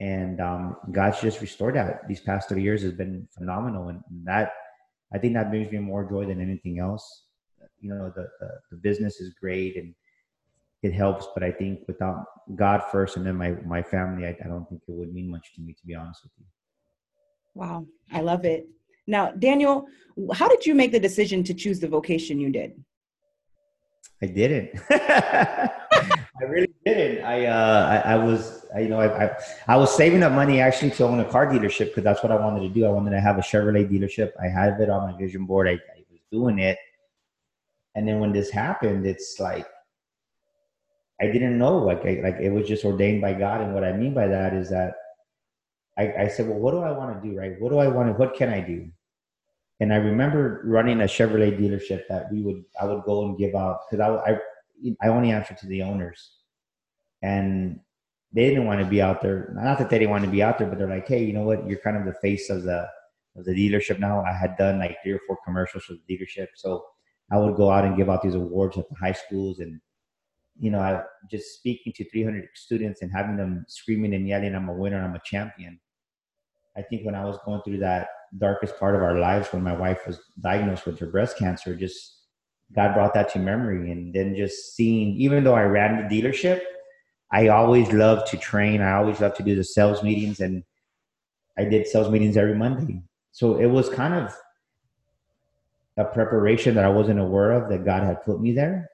And 0.00 0.40
um, 0.40 0.76
God's 0.90 1.20
just 1.20 1.40
restored 1.40 1.76
that. 1.76 2.08
These 2.08 2.20
past 2.20 2.48
three 2.48 2.62
years 2.62 2.82
has 2.82 2.92
been 2.92 3.28
phenomenal. 3.36 3.88
And 3.88 4.00
that, 4.24 4.52
I 5.14 5.18
think 5.18 5.34
that 5.34 5.50
brings 5.50 5.70
me 5.70 5.78
more 5.78 6.08
joy 6.08 6.26
than 6.26 6.40
anything 6.40 6.78
else. 6.78 7.24
You 7.80 7.90
know, 7.90 8.12
the, 8.14 8.28
the, 8.40 8.48
the 8.72 8.76
business 8.76 9.20
is 9.20 9.34
great 9.40 9.76
and 9.76 9.94
it 10.82 10.92
helps, 10.92 11.28
but 11.34 11.44
I 11.44 11.52
think 11.52 11.80
without 11.86 12.24
God 12.56 12.82
first 12.90 13.16
and 13.16 13.24
then 13.24 13.36
my, 13.36 13.52
my 13.64 13.82
family, 13.82 14.26
I, 14.26 14.36
I 14.44 14.48
don't 14.48 14.68
think 14.68 14.82
it 14.86 14.92
would 14.92 15.14
mean 15.14 15.30
much 15.30 15.54
to 15.54 15.60
me, 15.60 15.72
to 15.72 15.86
be 15.86 15.94
honest 15.94 16.20
with 16.24 16.32
you. 16.38 16.44
Wow. 17.54 17.86
I 18.10 18.20
love 18.20 18.44
it. 18.44 18.66
Now, 19.06 19.30
Daniel, 19.30 19.86
how 20.34 20.48
did 20.48 20.66
you 20.66 20.74
make 20.74 20.92
the 20.92 21.00
decision 21.00 21.44
to 21.44 21.54
choose 21.54 21.78
the 21.80 21.88
vocation 21.88 22.40
you 22.40 22.50
did? 22.50 22.72
I 24.22 24.26
didn't. 24.26 24.80
I 24.90 26.44
really 26.48 26.72
didn't. 26.84 27.24
I, 27.24 27.46
uh, 27.46 28.02
I, 28.04 28.12
I 28.12 28.16
was, 28.16 28.64
I, 28.74 28.80
you 28.80 28.88
know, 28.88 29.00
I, 29.00 29.26
I, 29.26 29.36
I, 29.68 29.76
was 29.76 29.94
saving 29.96 30.22
up 30.22 30.32
money 30.32 30.60
actually 30.60 30.90
to 30.92 31.04
own 31.04 31.20
a 31.20 31.24
car 31.24 31.46
dealership 31.46 31.86
because 31.86 32.04
that's 32.04 32.22
what 32.22 32.32
I 32.32 32.36
wanted 32.36 32.60
to 32.60 32.68
do. 32.68 32.86
I 32.86 32.90
wanted 32.90 33.10
to 33.10 33.20
have 33.20 33.38
a 33.38 33.42
Chevrolet 33.42 33.90
dealership. 33.90 34.30
I 34.40 34.48
had 34.48 34.80
it 34.80 34.90
on 34.90 35.10
my 35.10 35.18
vision 35.18 35.44
board. 35.44 35.68
I, 35.68 35.72
I 35.72 36.04
was 36.10 36.20
doing 36.30 36.58
it. 36.60 36.78
And 37.94 38.06
then 38.06 38.20
when 38.20 38.32
this 38.32 38.50
happened, 38.50 39.06
it's 39.06 39.36
like, 39.38 39.66
I 41.20 41.26
didn't 41.26 41.58
know, 41.58 41.78
like, 41.78 42.04
I, 42.04 42.20
like 42.22 42.36
it 42.40 42.50
was 42.50 42.66
just 42.66 42.84
ordained 42.84 43.20
by 43.20 43.34
God. 43.34 43.60
And 43.60 43.74
what 43.74 43.84
I 43.84 43.92
mean 43.92 44.14
by 44.14 44.26
that 44.28 44.54
is 44.54 44.70
that 44.70 44.94
I, 45.98 46.12
I 46.12 46.28
said, 46.28 46.48
well, 46.48 46.58
what 46.58 46.72
do 46.72 46.78
I 46.78 46.92
want 46.92 47.22
to 47.22 47.28
do? 47.28 47.36
Right. 47.36 47.60
What 47.60 47.70
do 47.70 47.78
I 47.78 47.88
want 47.88 48.08
to, 48.08 48.14
what 48.14 48.34
can 48.34 48.48
I 48.48 48.60
do? 48.60 48.90
And 49.82 49.92
I 49.92 49.96
remember 49.96 50.62
running 50.64 51.00
a 51.00 51.06
Chevrolet 51.06 51.58
dealership 51.58 52.06
that 52.08 52.30
we 52.30 52.40
would 52.40 52.64
I 52.80 52.84
would 52.84 53.02
go 53.02 53.26
and 53.26 53.36
give 53.36 53.56
out 53.56 53.80
because 53.90 53.98
I, 53.98 54.30
I 54.30 54.38
I 55.02 55.08
only 55.08 55.32
answered 55.32 55.58
to 55.58 55.66
the 55.66 55.82
owners, 55.82 56.36
and 57.20 57.80
they 58.32 58.48
didn't 58.48 58.66
want 58.66 58.78
to 58.78 58.86
be 58.86 59.02
out 59.02 59.22
there. 59.22 59.52
Not 59.56 59.80
that 59.80 59.90
they 59.90 59.98
didn't 59.98 60.12
want 60.12 60.24
to 60.24 60.30
be 60.30 60.40
out 60.40 60.58
there, 60.58 60.68
but 60.68 60.78
they're 60.78 60.86
like, 60.96 61.08
hey, 61.08 61.24
you 61.24 61.32
know 61.32 61.42
what? 61.42 61.66
You're 61.66 61.80
kind 61.80 61.96
of 61.96 62.04
the 62.04 62.14
face 62.20 62.48
of 62.48 62.62
the 62.62 62.88
of 63.34 63.44
the 63.44 63.54
dealership 63.54 63.98
now. 63.98 64.22
I 64.22 64.32
had 64.32 64.56
done 64.56 64.78
like 64.78 64.98
three 65.02 65.14
or 65.14 65.20
four 65.26 65.36
commercials 65.44 65.82
for 65.82 65.94
the 65.94 66.16
dealership, 66.16 66.50
so 66.54 66.84
I 67.32 67.38
would 67.38 67.56
go 67.56 67.68
out 67.68 67.84
and 67.84 67.96
give 67.96 68.08
out 68.08 68.22
these 68.22 68.36
awards 68.36 68.78
at 68.78 68.88
the 68.88 68.94
high 68.94 69.14
schools, 69.24 69.58
and 69.58 69.80
you 70.60 70.70
know, 70.70 70.78
I 70.78 71.02
just 71.28 71.56
speaking 71.56 71.92
to 71.94 72.08
300 72.08 72.50
students 72.54 73.02
and 73.02 73.10
having 73.10 73.36
them 73.36 73.64
screaming 73.66 74.14
and 74.14 74.28
yelling, 74.28 74.54
"I'm 74.54 74.68
a 74.68 74.72
winner! 74.72 75.02
I'm 75.02 75.16
a 75.16 75.22
champion." 75.24 75.80
I 76.76 76.82
think 76.82 77.04
when 77.04 77.16
I 77.16 77.24
was 77.24 77.36
going 77.44 77.62
through 77.62 77.78
that 77.78 78.06
darkest 78.38 78.78
part 78.78 78.94
of 78.94 79.02
our 79.02 79.18
lives 79.18 79.48
when 79.52 79.62
my 79.62 79.74
wife 79.74 80.06
was 80.06 80.20
diagnosed 80.40 80.86
with 80.86 80.98
her 80.98 81.06
breast 81.06 81.36
cancer 81.38 81.76
just 81.76 82.20
god 82.74 82.94
brought 82.94 83.12
that 83.12 83.30
to 83.30 83.38
memory 83.38 83.90
and 83.90 84.14
then 84.14 84.34
just 84.34 84.74
seeing 84.74 85.14
even 85.16 85.44
though 85.44 85.54
i 85.54 85.62
ran 85.62 86.08
the 86.08 86.22
dealership 86.22 86.62
i 87.30 87.48
always 87.48 87.92
loved 87.92 88.26
to 88.26 88.36
train 88.38 88.80
i 88.80 88.92
always 88.92 89.20
loved 89.20 89.36
to 89.36 89.42
do 89.42 89.54
the 89.54 89.64
sales 89.64 90.02
meetings 90.02 90.40
and 90.40 90.62
i 91.58 91.64
did 91.64 91.86
sales 91.86 92.10
meetings 92.10 92.36
every 92.36 92.54
monday 92.54 93.02
so 93.32 93.58
it 93.58 93.66
was 93.66 93.88
kind 93.88 94.14
of 94.14 94.34
a 95.96 96.04
preparation 96.04 96.74
that 96.74 96.84
I 96.84 96.88
wasn't 96.88 97.20
aware 97.20 97.52
of 97.52 97.68
that 97.68 97.84
God 97.84 98.02
had 98.02 98.22
put 98.22 98.40
me 98.40 98.52
there. 98.52 98.90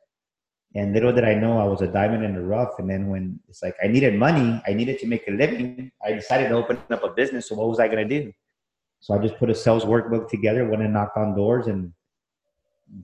And 0.75 0.93
little 0.93 1.13
did 1.13 1.25
I 1.25 1.35
know 1.35 1.59
I 1.59 1.65
was 1.65 1.81
a 1.81 1.87
diamond 1.87 2.25
in 2.25 2.35
the 2.35 2.43
rough. 2.43 2.79
And 2.79 2.91
then 2.91 3.09
when 3.09 3.41
it's 3.49 3.63
like 3.63 3.77
I 3.83 3.87
needed 3.87 4.15
money, 4.15 4.61
I 4.67 4.75
needed 4.75 4.99
to 5.01 5.07
make 5.07 5.27
a 5.29 5.31
living, 5.31 5.91
I 6.05 6.13
decided 6.13 6.49
to 6.49 6.55
open 6.55 6.79
up 6.91 7.05
a 7.05 7.11
business. 7.11 7.49
So 7.49 7.55
what 7.55 7.69
was 7.69 7.79
I 7.79 7.89
going 7.89 8.07
to 8.09 8.21
do? 8.21 8.33
So 9.01 9.15
I 9.15 9.19
just 9.19 9.39
put 9.39 9.51
a 9.51 9.55
sales 9.55 9.85
workbook 9.85 10.29
together, 10.29 10.69
went 10.69 10.83
and 10.83 10.93
knocked 10.93 11.17
on 11.17 11.35
doors, 11.35 11.67
and 11.67 11.93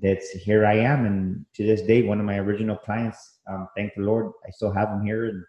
that's 0.03 0.31
here 0.31 0.67
I 0.67 0.75
am. 0.75 1.07
And 1.07 1.47
to 1.55 1.65
this 1.65 1.83
day, 1.83 2.03
one 2.03 2.19
of 2.19 2.27
my 2.27 2.39
original 2.39 2.77
clients, 2.77 3.39
um, 3.49 3.69
thank 3.77 3.95
the 3.95 4.03
Lord, 4.03 4.33
I 4.47 4.51
still 4.51 4.73
have 4.73 4.89
him 4.89 5.03
here, 5.05 5.27
and 5.27 5.45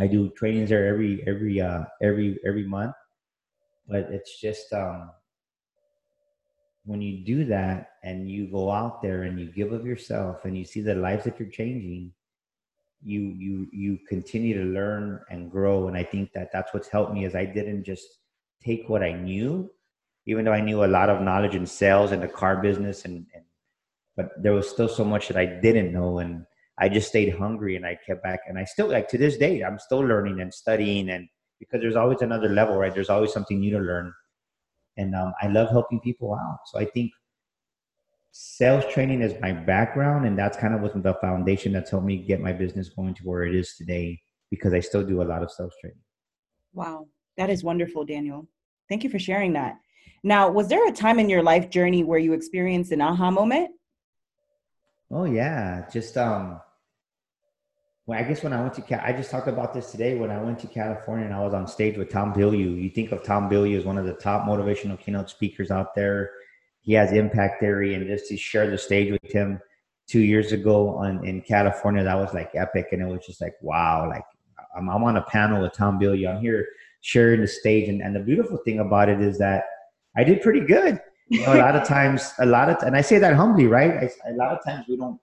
I 0.00 0.06
do 0.06 0.30
trainings 0.30 0.70
there 0.70 0.86
every 0.86 1.22
every 1.26 1.60
uh, 1.60 1.84
every 2.02 2.38
every 2.46 2.64
month. 2.64 2.94
But 3.88 4.08
it's 4.10 4.40
just 4.40 4.72
um, 4.72 5.10
when 6.84 7.00
you 7.00 7.24
do 7.24 7.44
that 7.46 7.90
and 8.02 8.30
you 8.30 8.46
go 8.46 8.70
out 8.70 9.02
there 9.02 9.22
and 9.22 9.38
you 9.40 9.46
give 9.46 9.72
of 9.72 9.86
yourself 9.86 10.44
and 10.44 10.56
you 10.56 10.64
see 10.64 10.80
the 10.80 10.94
lives 10.94 11.24
that 11.24 11.38
you're 11.38 11.48
changing 11.48 12.12
you 13.02 13.34
you 13.36 13.66
you 13.72 13.98
continue 14.08 14.56
to 14.56 14.70
learn 14.70 15.20
and 15.30 15.50
grow 15.50 15.88
and 15.88 15.96
i 15.96 16.02
think 16.02 16.32
that 16.32 16.50
that's 16.52 16.72
what's 16.72 16.88
helped 16.88 17.12
me 17.12 17.24
is 17.24 17.34
i 17.34 17.44
didn't 17.44 17.84
just 17.84 18.06
take 18.64 18.88
what 18.88 19.02
i 19.02 19.12
knew 19.12 19.70
even 20.26 20.44
though 20.44 20.52
i 20.52 20.60
knew 20.60 20.84
a 20.84 20.94
lot 20.98 21.10
of 21.10 21.22
knowledge 21.22 21.54
in 21.54 21.66
sales 21.66 22.12
and 22.12 22.22
the 22.22 22.28
car 22.28 22.62
business 22.62 23.04
and, 23.04 23.26
and 23.34 23.44
but 24.16 24.30
there 24.42 24.52
was 24.52 24.68
still 24.68 24.88
so 24.88 25.04
much 25.04 25.28
that 25.28 25.36
i 25.36 25.46
didn't 25.46 25.92
know 25.92 26.18
and 26.18 26.44
i 26.78 26.88
just 26.88 27.08
stayed 27.08 27.34
hungry 27.36 27.76
and 27.76 27.86
i 27.86 27.98
kept 28.06 28.22
back 28.22 28.40
and 28.48 28.58
i 28.58 28.64
still 28.64 28.88
like 28.88 29.08
to 29.08 29.18
this 29.18 29.36
day 29.36 29.62
i'm 29.62 29.78
still 29.78 30.00
learning 30.00 30.40
and 30.40 30.52
studying 30.52 31.10
and 31.10 31.28
because 31.60 31.80
there's 31.80 31.96
always 31.96 32.22
another 32.22 32.48
level 32.48 32.76
right 32.76 32.94
there's 32.94 33.10
always 33.10 33.32
something 33.32 33.60
new 33.60 33.70
to 33.70 33.78
learn 33.78 34.12
and 34.96 35.14
um, 35.14 35.32
I 35.40 35.48
love 35.48 35.70
helping 35.70 36.00
people 36.00 36.34
out. 36.34 36.58
So 36.66 36.78
I 36.78 36.84
think 36.84 37.12
sales 38.30 38.84
training 38.92 39.22
is 39.22 39.34
my 39.40 39.52
background, 39.52 40.26
and 40.26 40.38
that's 40.38 40.56
kind 40.56 40.74
of 40.74 40.80
what's 40.80 40.94
the 40.94 41.14
foundation 41.14 41.72
that's 41.72 41.90
helped 41.90 42.06
me 42.06 42.18
get 42.18 42.40
my 42.40 42.52
business 42.52 42.88
going 42.88 43.14
to 43.14 43.22
where 43.22 43.44
it 43.44 43.54
is 43.54 43.74
today. 43.76 44.20
Because 44.50 44.72
I 44.72 44.80
still 44.80 45.04
do 45.04 45.22
a 45.22 45.24
lot 45.24 45.42
of 45.42 45.50
sales 45.50 45.74
training. 45.80 45.98
Wow, 46.72 47.08
that 47.36 47.50
is 47.50 47.64
wonderful, 47.64 48.04
Daniel. 48.04 48.48
Thank 48.94 49.02
you 49.02 49.10
for 49.10 49.18
sharing 49.18 49.54
that. 49.54 49.80
Now, 50.22 50.48
was 50.48 50.68
there 50.68 50.86
a 50.86 50.92
time 50.92 51.18
in 51.18 51.28
your 51.28 51.42
life 51.42 51.68
journey 51.68 52.04
where 52.04 52.20
you 52.20 52.32
experienced 52.32 52.92
an 52.92 53.00
aha 53.00 53.28
moment? 53.28 53.72
Oh 55.10 55.24
yeah, 55.24 55.84
just 55.92 56.16
um 56.16 56.60
well, 58.06 58.20
I 58.20 58.22
guess 58.22 58.44
when 58.44 58.52
I 58.52 58.60
went 58.62 58.74
to, 58.74 59.04
I 59.04 59.12
just 59.12 59.32
talked 59.32 59.48
about 59.48 59.74
this 59.74 59.90
today. 59.90 60.14
When 60.14 60.30
I 60.30 60.40
went 60.40 60.60
to 60.60 60.68
California 60.68 61.24
and 61.24 61.34
I 61.34 61.40
was 61.40 61.54
on 61.54 61.66
stage 61.66 61.96
with 61.96 62.08
Tom 62.08 62.32
Bilyeu, 62.32 62.80
you 62.80 62.88
think 62.88 63.10
of 63.10 63.24
Tom 63.24 63.50
Bilyeu 63.50 63.76
as 63.76 63.84
one 63.84 63.98
of 63.98 64.06
the 64.06 64.12
top 64.12 64.46
motivational 64.46 64.96
keynote 64.96 65.28
speakers 65.28 65.72
out 65.72 65.96
there. 65.96 66.30
He 66.82 66.92
has 66.92 67.10
impact 67.10 67.58
theory, 67.58 67.94
and 67.94 68.06
just 68.06 68.28
to 68.28 68.36
share 68.36 68.70
the 68.70 68.78
stage 68.78 69.10
with 69.10 69.32
him 69.32 69.58
two 70.06 70.20
years 70.20 70.52
ago 70.52 70.90
on 70.98 71.26
in 71.26 71.40
California, 71.40 72.04
that 72.04 72.14
was 72.14 72.32
like 72.32 72.52
epic, 72.54 72.90
and 72.92 73.02
it 73.02 73.06
was 73.06 73.26
just 73.26 73.40
like 73.40 73.56
wow, 73.60 74.08
like 74.08 74.22
I'm, 74.76 74.88
I'm 74.88 75.02
on 75.02 75.16
a 75.16 75.22
panel 75.22 75.62
with 75.62 75.72
Tom 75.72 75.98
Bilyeu. 75.98 76.32
I'm 76.32 76.40
here 76.40 76.68
sharing 77.04 77.42
the 77.42 77.46
stage, 77.46 77.88
and, 77.88 78.00
and 78.00 78.16
the 78.16 78.20
beautiful 78.20 78.56
thing 78.64 78.78
about 78.78 79.10
it 79.10 79.20
is 79.20 79.38
that 79.38 79.64
I 80.16 80.24
did 80.24 80.40
pretty 80.40 80.60
good. 80.60 80.98
You 81.28 81.40
know, 81.40 81.54
a 81.54 81.58
lot 81.58 81.76
of 81.76 81.86
times, 81.88 82.32
a 82.38 82.46
lot 82.46 82.70
of, 82.70 82.82
and 82.82 82.96
I 82.96 83.02
say 83.02 83.18
that 83.18 83.34
humbly, 83.34 83.66
right? 83.66 83.92
I, 83.92 84.30
a 84.30 84.34
lot 84.34 84.52
of 84.52 84.64
times 84.64 84.86
we 84.88 84.96
don't 84.96 85.20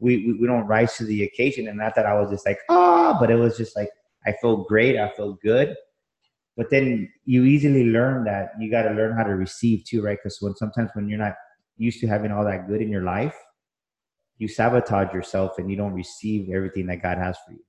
we, 0.00 0.26
we, 0.26 0.32
we 0.40 0.46
don't 0.48 0.66
rise 0.66 0.96
to 0.96 1.04
the 1.04 1.22
occasion. 1.22 1.68
And 1.68 1.78
not 1.78 1.94
that 1.94 2.06
I 2.06 2.20
was 2.20 2.28
just 2.28 2.44
like, 2.44 2.58
ah, 2.68 3.14
oh, 3.14 3.20
but 3.20 3.30
it 3.30 3.36
was 3.36 3.56
just 3.56 3.76
like, 3.76 3.88
I 4.26 4.34
feel 4.40 4.64
great. 4.64 4.98
I 4.98 5.08
feel 5.12 5.38
good. 5.44 5.76
But 6.56 6.70
then 6.70 7.08
you 7.24 7.44
easily 7.44 7.84
learn 7.84 8.24
that 8.24 8.50
you 8.58 8.68
got 8.68 8.82
to 8.82 8.90
learn 8.90 9.16
how 9.16 9.22
to 9.22 9.36
receive 9.36 9.84
too, 9.84 10.02
right? 10.02 10.18
Because 10.20 10.38
when 10.40 10.56
sometimes 10.56 10.90
when 10.94 11.08
you're 11.08 11.20
not 11.20 11.34
used 11.76 12.00
to 12.00 12.08
having 12.08 12.32
all 12.32 12.44
that 12.44 12.66
good 12.66 12.82
in 12.82 12.90
your 12.90 13.04
life, 13.04 13.36
you 14.38 14.48
sabotage 14.48 15.14
yourself 15.14 15.58
and 15.58 15.70
you 15.70 15.76
don't 15.76 15.92
receive 15.92 16.50
everything 16.50 16.86
that 16.86 17.00
God 17.00 17.18
has 17.18 17.36
for 17.46 17.52
you. 17.52 17.64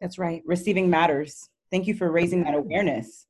That's 0.00 0.18
right. 0.18 0.42
Receiving 0.44 0.90
matters. 0.90 1.50
Thank 1.70 1.86
you 1.86 1.94
for 1.94 2.10
raising 2.10 2.44
that 2.44 2.54
awareness. 2.54 3.26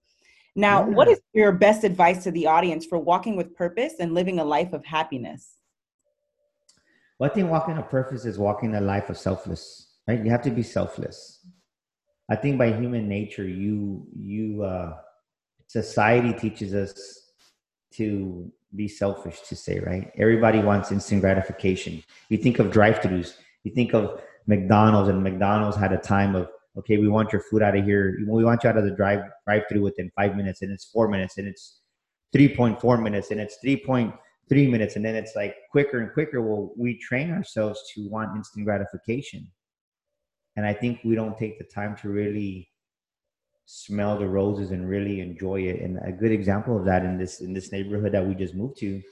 Now, 0.55 0.81
yeah. 0.81 0.95
what 0.95 1.09
is 1.09 1.21
your 1.35 1.53
best 1.53 1.85
advice 1.85 2.25
to 2.25 2.31
the 2.31 2.47
audience 2.47 2.85
for 2.85 2.99
walking 2.99 3.37
with 3.37 3.55
purpose 3.55 3.95
and 4.01 4.15
living 4.15 4.39
a 4.39 4.45
life 4.45 4.73
of 4.73 4.85
happiness? 4.85 5.55
Well, 7.19 7.31
I 7.31 7.35
think 7.35 7.51
walking 7.51 7.79
a 7.79 7.83
purpose 7.83 8.25
is 8.25 8.39
walking 8.39 8.75
a 8.75 8.81
life 8.81 9.11
of 9.11 9.19
selfless, 9.19 9.99
right? 10.07 10.25
You 10.25 10.31
have 10.31 10.43
to 10.43 10.51
be 10.51 10.63
selfless. 10.63 11.47
I 12.29 12.37
think 12.37 12.59
by 12.59 12.73
human 12.73 13.09
nature, 13.09 13.47
you 13.47 14.07
you 14.15 14.63
uh, 14.63 14.97
society 15.67 16.33
teaches 16.33 16.75
us 16.75 17.33
to 17.95 18.51
be 18.77 18.87
selfish. 18.87 19.41
To 19.49 19.57
say 19.57 19.81
right, 19.81 20.13
everybody 20.17 20.61
wants 20.61 20.93
instant 20.93 21.23
gratification. 21.23 22.03
You 22.29 22.39
think 22.39 22.59
of 22.59 22.71
drive-throughs. 22.71 23.35
You 23.65 23.73
think 23.73 23.95
of 23.95 24.21
McDonald's, 24.47 25.09
and 25.09 25.23
McDonald's 25.23 25.77
had 25.77 25.93
a 25.93 25.99
time 25.99 26.35
of 26.37 26.49
okay, 26.79 26.99
we 26.99 27.09
want 27.09 27.33
your 27.33 27.43
food 27.43 27.63
out 27.63 27.77
of 27.77 27.85
here. 27.85 28.19
We 28.27 28.45
want 28.45 28.65
you 28.65 28.71
out 28.71 28.79
of 28.79 28.85
the 28.85 28.91
drive 28.91 29.23
drive-through 29.47 29.83
within 29.83 30.11
five 30.17 30.37
minutes, 30.37 30.63
and 30.63 30.73
it's 30.73 30.87
four 30.87 31.09
minutes, 31.09 31.39
and 31.39 31.47
it's 31.49 31.81
three 32.33 32.55
point 32.55 32.81
four 32.81 32.99
minutes, 32.99 33.31
and 33.31 33.41
it's 33.41 33.57
three 33.63 33.77
point 33.77 34.15
three 34.49 34.67
minutes 34.67 34.97
and 34.97 35.05
then 35.05 35.15
it's 35.15 35.37
like 35.37 35.55
quicker 35.71 36.01
and 36.01 36.13
quicker. 36.13 36.41
Well 36.41 36.73
we 36.77 36.99
train 36.99 37.31
ourselves 37.31 37.81
to 37.95 38.09
want 38.09 38.37
instant 38.37 38.65
gratification. 38.65 39.47
And 40.57 40.67
i 40.67 40.73
think 40.73 41.01
we 41.05 41.15
don't 41.15 41.39
take 41.39 41.59
the 41.59 41.65
time 41.65 41.97
to 42.03 42.09
really 42.09 42.69
smell 43.67 44.19
the 44.19 44.27
roses 44.27 44.71
and 44.71 44.89
really 44.89 45.21
enjoy 45.21 45.61
it. 45.61 45.83
And 45.83 45.99
a 46.03 46.13
good 46.13 46.33
example 46.33 46.79
of 46.79 46.85
that 46.87 47.05
in 47.05 47.19
this 47.19 47.41
in 47.41 47.53
this 47.53 47.71
neighborhood 47.71 48.13
that 48.13 48.27
we 48.27 48.35
just 48.35 48.55
moved 48.55 48.79
to 48.79 49.03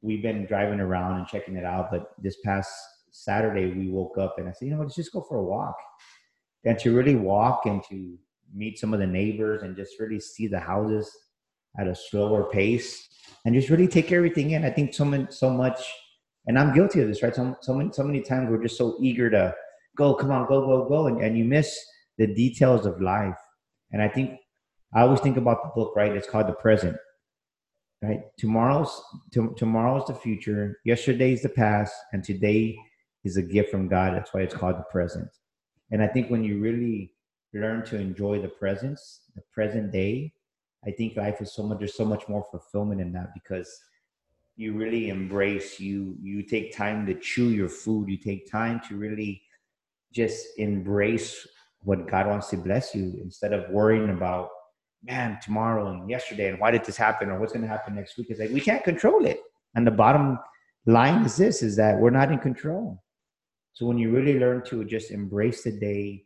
we've 0.00 0.22
been 0.22 0.46
driving 0.46 0.80
around 0.80 1.16
and 1.16 1.26
checking 1.26 1.56
it 1.56 1.64
out 1.64 1.90
but 1.90 2.10
this 2.18 2.36
past 2.44 2.70
saturday 3.10 3.72
we 3.72 3.88
woke 3.90 4.18
up 4.18 4.34
and 4.38 4.46
i 4.46 4.52
said 4.52 4.66
you 4.66 4.70
know 4.70 4.76
what, 4.76 4.84
let's 4.84 4.96
just 4.96 5.12
go 5.12 5.22
for 5.22 5.38
a 5.38 5.42
walk 5.42 5.76
and 6.64 6.78
to 6.78 6.94
really 6.94 7.16
walk 7.16 7.66
and 7.66 7.82
to 7.90 8.16
meet 8.54 8.78
some 8.78 8.94
of 8.94 9.00
the 9.00 9.06
neighbors 9.06 9.62
and 9.62 9.76
just 9.76 9.98
really 9.98 10.20
see 10.20 10.46
the 10.46 10.60
houses 10.60 11.10
at 11.78 11.88
a 11.88 11.94
slower 11.94 12.50
pace 12.50 13.08
and 13.44 13.54
just 13.54 13.68
really 13.68 13.88
take 13.88 14.12
everything 14.12 14.52
in. 14.52 14.64
I 14.64 14.70
think 14.70 14.94
so 14.94 15.04
many, 15.04 15.26
so 15.30 15.50
much, 15.50 15.80
and 16.46 16.58
I'm 16.58 16.74
guilty 16.74 17.00
of 17.00 17.08
this, 17.08 17.22
right? 17.22 17.34
So, 17.34 17.56
so 17.60 17.74
many, 17.74 17.90
so 17.92 18.04
many 18.04 18.20
times 18.20 18.48
we're 18.50 18.62
just 18.62 18.78
so 18.78 18.96
eager 19.00 19.28
to 19.30 19.54
go, 19.96 20.14
come 20.14 20.30
on, 20.30 20.46
go, 20.46 20.60
go, 20.64 20.88
go, 20.88 21.06
and, 21.08 21.20
and 21.20 21.36
you 21.36 21.44
miss 21.44 21.76
the 22.18 22.26
details 22.26 22.86
of 22.86 23.00
life. 23.00 23.38
And 23.92 24.00
I 24.00 24.08
think 24.08 24.38
I 24.94 25.02
always 25.02 25.20
think 25.20 25.36
about 25.36 25.62
the 25.62 25.70
book, 25.74 25.94
right? 25.96 26.12
It's 26.12 26.28
called 26.28 26.46
The 26.46 26.52
Present, 26.52 26.96
right? 28.02 28.20
Tomorrow's 28.38 29.02
to, 29.32 29.54
tomorrow's 29.56 30.06
the 30.06 30.14
future, 30.14 30.78
yesterday's 30.84 31.42
the 31.42 31.48
past, 31.48 31.92
and 32.12 32.22
today 32.22 32.76
is 33.24 33.36
a 33.36 33.42
gift 33.42 33.70
from 33.70 33.88
God. 33.88 34.14
That's 34.14 34.32
why 34.32 34.42
it's 34.42 34.54
called 34.54 34.78
the 34.78 34.84
present. 34.90 35.28
And 35.94 36.02
I 36.02 36.08
think 36.08 36.28
when 36.28 36.42
you 36.42 36.58
really 36.58 37.12
learn 37.52 37.84
to 37.84 37.96
enjoy 37.96 38.42
the 38.42 38.48
presence, 38.48 39.20
the 39.36 39.42
present 39.52 39.92
day, 39.92 40.32
I 40.84 40.90
think 40.90 41.16
life 41.16 41.40
is 41.40 41.54
so 41.54 41.62
much. 41.62 41.78
There's 41.78 41.94
so 41.94 42.04
much 42.04 42.28
more 42.28 42.44
fulfillment 42.50 43.00
in 43.00 43.12
that 43.12 43.32
because 43.32 43.70
you 44.56 44.72
really 44.72 45.08
embrace. 45.08 45.78
You 45.78 46.16
you 46.20 46.42
take 46.42 46.76
time 46.76 47.06
to 47.06 47.14
chew 47.14 47.50
your 47.50 47.68
food. 47.68 48.08
You 48.08 48.16
take 48.16 48.50
time 48.50 48.80
to 48.88 48.96
really 48.96 49.40
just 50.12 50.44
embrace 50.58 51.46
what 51.82 52.10
God 52.10 52.26
wants 52.26 52.50
to 52.50 52.56
bless 52.56 52.92
you 52.92 53.16
instead 53.22 53.52
of 53.52 53.70
worrying 53.70 54.10
about 54.10 54.48
man 55.04 55.38
tomorrow 55.40 55.92
and 55.92 56.10
yesterday 56.10 56.48
and 56.48 56.58
why 56.58 56.72
did 56.72 56.84
this 56.84 56.96
happen 56.96 57.30
or 57.30 57.38
what's 57.38 57.52
going 57.52 57.62
to 57.62 57.68
happen 57.68 57.94
next 57.94 58.18
week. 58.18 58.30
It's 58.30 58.40
like 58.40 58.50
we 58.50 58.60
can't 58.60 58.82
control 58.82 59.26
it. 59.26 59.38
And 59.76 59.86
the 59.86 59.92
bottom 59.92 60.40
line 60.86 61.24
is 61.24 61.36
this: 61.36 61.62
is 61.62 61.76
that 61.76 62.00
we're 62.00 62.10
not 62.10 62.32
in 62.32 62.40
control. 62.40 63.03
So 63.74 63.86
when 63.86 63.98
you 63.98 64.10
really 64.10 64.38
learn 64.38 64.64
to 64.66 64.84
just 64.84 65.10
embrace 65.10 65.64
the 65.64 65.72
day 65.72 66.24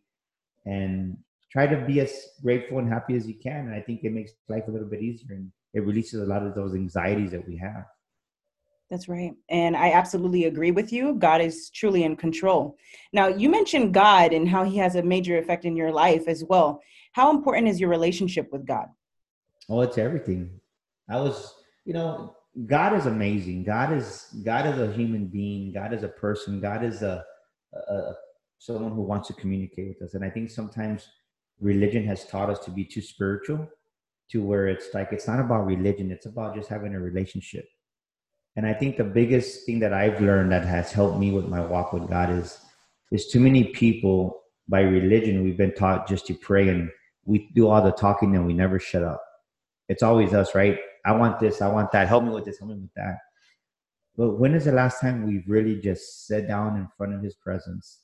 and 0.66 1.16
try 1.50 1.66
to 1.66 1.84
be 1.86 2.00
as 2.00 2.12
grateful 2.42 2.78
and 2.78 2.88
happy 2.88 3.16
as 3.16 3.26
you 3.26 3.34
can. 3.34 3.68
And 3.68 3.74
I 3.74 3.80
think 3.80 4.04
it 4.04 4.12
makes 4.12 4.32
life 4.48 4.64
a 4.68 4.70
little 4.70 4.88
bit 4.88 5.02
easier 5.02 5.34
and 5.34 5.50
it 5.74 5.84
releases 5.84 6.22
a 6.22 6.26
lot 6.26 6.42
of 6.42 6.54
those 6.54 6.74
anxieties 6.74 7.30
that 7.30 7.46
we 7.46 7.56
have. 7.56 7.84
That's 8.90 9.08
right. 9.08 9.32
And 9.50 9.76
I 9.76 9.92
absolutely 9.92 10.44
agree 10.44 10.70
with 10.70 10.92
you. 10.92 11.14
God 11.14 11.42
is 11.42 11.68
truly 11.70 12.04
in 12.04 12.16
control. 12.16 12.76
Now, 13.12 13.28
you 13.28 13.50
mentioned 13.50 13.92
God 13.92 14.32
and 14.32 14.48
how 14.48 14.64
he 14.64 14.78
has 14.78 14.96
a 14.96 15.02
major 15.02 15.38
effect 15.38 15.66
in 15.66 15.76
your 15.76 15.92
life 15.92 16.26
as 16.26 16.42
well. 16.44 16.80
How 17.12 17.30
important 17.30 17.68
is 17.68 17.80
your 17.80 17.90
relationship 17.90 18.50
with 18.50 18.66
God? 18.66 18.86
Oh, 19.68 19.82
it's 19.82 19.98
everything. 19.98 20.58
I 21.10 21.16
was, 21.16 21.54
you 21.84 21.92
know, 21.92 22.34
God 22.66 22.94
is 22.94 23.04
amazing. 23.04 23.64
God 23.64 23.92
is 23.92 24.26
God 24.42 24.66
is 24.66 24.78
a 24.78 24.92
human 24.92 25.26
being. 25.26 25.72
God 25.72 25.92
is 25.92 26.02
a 26.02 26.08
person. 26.08 26.60
God 26.60 26.82
is 26.82 27.02
a, 27.02 27.24
someone 28.58 28.92
who 28.92 29.02
wants 29.02 29.28
to 29.28 29.34
communicate 29.34 29.88
with 29.88 30.02
us. 30.02 30.14
And 30.14 30.24
I 30.24 30.30
think 30.30 30.50
sometimes 30.50 31.08
religion 31.60 32.04
has 32.04 32.26
taught 32.26 32.50
us 32.50 32.58
to 32.60 32.70
be 32.70 32.84
too 32.84 33.02
spiritual 33.02 33.68
to 34.30 34.42
where 34.42 34.68
it's 34.68 34.92
like 34.94 35.08
it's 35.12 35.26
not 35.26 35.40
about 35.40 35.66
religion 35.66 36.12
it's 36.12 36.26
about 36.26 36.54
just 36.54 36.68
having 36.68 36.94
a 36.94 37.00
relationship 37.00 37.66
and 38.54 38.64
i 38.64 38.72
think 38.72 38.96
the 38.96 39.02
biggest 39.02 39.66
thing 39.66 39.80
that 39.80 39.92
i've 39.92 40.20
learned 40.20 40.52
that 40.52 40.64
has 40.64 40.92
helped 40.92 41.18
me 41.18 41.32
with 41.32 41.48
my 41.48 41.60
walk 41.60 41.92
with 41.92 42.08
god 42.08 42.30
is 42.30 42.58
there's 43.10 43.26
too 43.26 43.40
many 43.40 43.64
people 43.64 44.40
by 44.68 44.82
religion 44.82 45.42
we've 45.42 45.56
been 45.56 45.74
taught 45.74 46.06
just 46.06 46.26
to 46.26 46.34
pray 46.34 46.68
and 46.68 46.88
we 47.24 47.48
do 47.54 47.66
all 47.66 47.82
the 47.82 47.90
talking 47.90 48.36
and 48.36 48.46
we 48.46 48.52
never 48.52 48.78
shut 48.78 49.02
up 49.02 49.20
it's 49.88 50.02
always 50.04 50.32
us 50.32 50.54
right 50.54 50.78
I 51.08 51.12
want 51.12 51.40
this, 51.40 51.62
I 51.62 51.68
want 51.68 51.90
that, 51.92 52.06
help 52.06 52.24
me 52.24 52.30
with 52.30 52.44
this, 52.44 52.58
help 52.58 52.70
me 52.70 52.76
with 52.76 52.92
that. 52.96 53.16
But 54.18 54.32
when 54.32 54.52
is 54.54 54.64
the 54.64 54.72
last 54.72 55.00
time 55.00 55.24
we've 55.24 55.48
really 55.48 55.80
just 55.80 56.26
sat 56.26 56.48
down 56.48 56.76
in 56.76 56.88
front 56.96 57.14
of 57.14 57.22
his 57.22 57.36
presence 57.36 58.00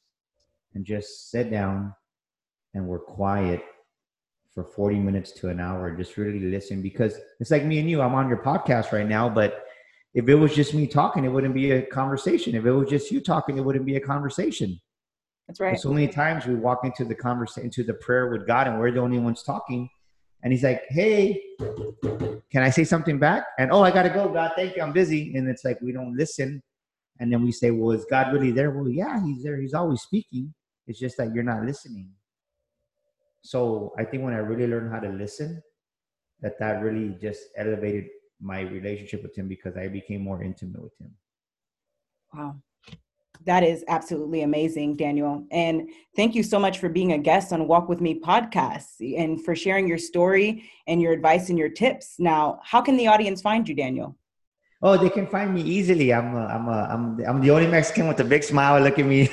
and 0.73 0.85
just 0.85 1.33
sat 1.33 1.50
down 1.50 1.92
and 2.73 2.87
we're 2.87 3.00
quiet 3.00 3.64
for 4.54 4.62
40 4.62 5.00
minutes 5.00 5.33
to 5.33 5.49
an 5.49 5.59
hour, 5.59 5.90
just 5.97 6.16
really 6.16 6.38
listen? 6.38 6.83
Because 6.83 7.18
it's 7.40 7.50
like 7.50 7.64
me 7.64 7.80
and 7.80 7.90
you, 7.90 8.00
I'm 8.00 8.14
on 8.14 8.28
your 8.28 8.38
podcast 8.44 8.92
right 8.92 9.09
now, 9.09 9.28
but 9.28 9.64
if 10.14 10.28
it 10.28 10.37
was 10.37 10.54
just 10.54 10.73
me 10.73 10.87
talking, 10.87 11.25
it 11.25 11.30
wouldn't 11.30 11.52
be 11.52 11.73
a 11.73 11.83
conversation. 11.83 12.54
If 12.54 12.64
it 12.64 12.71
was 12.71 12.88
just 12.88 13.11
you 13.11 13.21
talking, 13.21 13.59
it 13.59 13.64
wouldn't 13.64 13.85
be 13.85 13.97
a 13.97 14.00
conversation. 14.00 14.80
That's 15.49 15.59
right. 15.59 15.78
so 15.78 15.92
many 15.92 16.06
times 16.06 16.47
we 16.47 16.54
walk 16.54 16.85
into 16.85 17.04
the 17.04 17.16
conversation, 17.16 17.64
into 17.64 17.83
the 17.83 17.94
prayer 17.94 18.30
with 18.30 18.47
God, 18.47 18.68
and 18.68 18.78
we're 18.78 18.92
the 18.92 19.00
only 19.00 19.18
ones 19.18 19.42
talking. 19.42 19.90
And 20.44 20.52
He's 20.52 20.62
like, 20.62 20.84
"Hey, 20.90 21.42
can 22.50 22.62
I 22.62 22.70
say 22.70 22.84
something 22.84 23.18
back?" 23.18 23.44
And 23.58 23.72
oh, 23.72 23.82
I 23.82 23.90
gotta 23.90 24.10
go, 24.10 24.28
God. 24.28 24.52
Thank 24.54 24.76
you. 24.76 24.82
I'm 24.82 24.92
busy. 24.92 25.34
And 25.34 25.48
it's 25.48 25.64
like 25.64 25.80
we 25.80 25.90
don't 25.90 26.16
listen. 26.16 26.62
And 27.18 27.32
then 27.32 27.42
we 27.42 27.50
say, 27.50 27.72
"Well, 27.72 27.90
is 27.90 28.04
God 28.04 28.32
really 28.32 28.52
there?" 28.52 28.70
Well, 28.70 28.88
yeah, 28.88 29.20
He's 29.24 29.42
there. 29.42 29.60
He's 29.60 29.74
always 29.74 30.02
speaking. 30.02 30.54
It's 30.86 31.00
just 31.00 31.16
that 31.16 31.34
you're 31.34 31.42
not 31.42 31.64
listening. 31.64 32.10
So 33.42 33.92
I 33.98 34.04
think 34.04 34.22
when 34.22 34.34
I 34.34 34.38
really 34.38 34.66
learned 34.66 34.92
how 34.92 35.00
to 35.00 35.08
listen, 35.08 35.62
that 36.40 36.58
that 36.60 36.82
really 36.82 37.16
just 37.20 37.42
elevated 37.56 38.06
my 38.40 38.60
relationship 38.60 39.22
with 39.22 39.36
Him 39.36 39.48
because 39.48 39.76
I 39.76 39.88
became 39.88 40.22
more 40.22 40.42
intimate 40.42 40.82
with 40.82 40.96
Him. 41.00 41.14
Wow. 42.32 42.56
That 43.45 43.62
is 43.62 43.85
absolutely 43.88 44.43
amazing, 44.43 44.97
Daniel. 44.97 45.47
And 45.50 45.91
thank 46.17 46.35
you 46.35 46.43
so 46.43 46.59
much 46.59 46.79
for 46.79 46.88
being 46.88 47.12
a 47.12 47.19
guest 47.19 47.53
on 47.53 47.69
Walk 47.69 47.88
With 47.88 48.00
Me 48.00 48.19
podcast 48.19 49.00
and 49.00 49.45
for 49.45 49.55
sharing 49.55 49.87
your 49.87 49.99
story 49.99 50.64
and 50.87 51.03
your 51.03 51.12
advice 51.12 51.50
and 51.50 51.59
your 51.59 51.69
tips. 51.69 52.14
Now, 52.19 52.61
how 52.62 52.81
can 52.81 52.97
the 52.97 53.07
audience 53.07 53.43
find 53.43 53.69
you, 53.69 53.75
Daniel? 53.75 54.17
Oh, 54.83 54.97
they 54.97 55.09
can 55.09 55.26
find 55.26 55.55
me 55.55 55.62
easily. 55.62 56.12
I'm 56.12 56.35
a, 56.35 56.47
I'm 56.47 56.69
a, 56.69 56.88
I'm 56.91 57.19
I'm 57.26 57.41
the 57.41 57.50
only 57.50 57.67
Mexican 57.67 58.07
with 58.07 58.21
a 58.21 58.25
big 58.25 58.45
smile. 58.45 58.79
Look 58.83 58.99
at 58.99 59.07
me. 59.07 59.29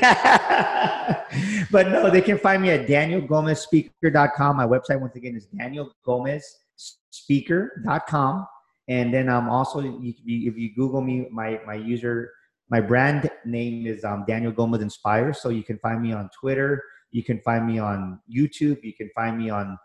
but 1.72 1.90
no, 1.90 2.10
they 2.10 2.22
can 2.22 2.38
find 2.38 2.62
me 2.62 2.70
at 2.70 2.88
danielgomezspeaker.com. 2.88 4.56
My 4.56 4.66
website 4.66 5.02
once 5.02 5.18
again 5.18 5.36
is 5.36 5.48
danielgomezspeaker.com. 5.48 8.48
And 8.88 9.14
then 9.14 9.30
I'm 9.30 9.50
also 9.50 9.80
if 9.80 10.16
you 10.26 10.74
Google 10.74 11.02
me, 11.02 11.28
my 11.32 11.60
my 11.66 11.76
user 11.76 12.32
my 12.72 12.80
brand 12.80 13.30
name 13.46 13.86
is 13.86 14.04
um, 14.06 14.24
Daniel 14.26 14.54
Gomez 14.54 14.82
Inspires. 14.82 15.42
So 15.42 15.50
you 15.50 15.62
can 15.62 15.78
find 15.80 16.02
me 16.02 16.14
on 16.14 16.30
Twitter. 16.40 16.82
You 17.12 17.22
can 17.22 17.42
find 17.42 17.68
me 17.68 17.80
on 17.80 18.22
YouTube. 18.34 18.82
You 18.82 18.94
can 18.94 19.10
find 19.14 19.38
me 19.38 19.50
on 19.50 19.78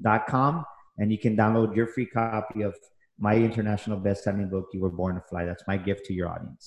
dot 0.00 0.26
com, 0.26 0.64
and 0.98 1.12
you 1.12 1.18
can 1.18 1.36
download 1.36 1.76
your 1.76 1.88
free 1.88 2.06
copy 2.06 2.62
of 2.62 2.74
my 3.18 3.34
international 3.34 3.98
best-selling 3.98 4.48
book, 4.48 4.66
You 4.72 4.80
Were 4.80 4.94
Born 5.00 5.16
to 5.16 5.22
Fly. 5.28 5.44
That's 5.44 5.64
my 5.66 5.76
gift 5.76 6.06
to 6.06 6.14
your 6.14 6.28
audience. 6.34 6.64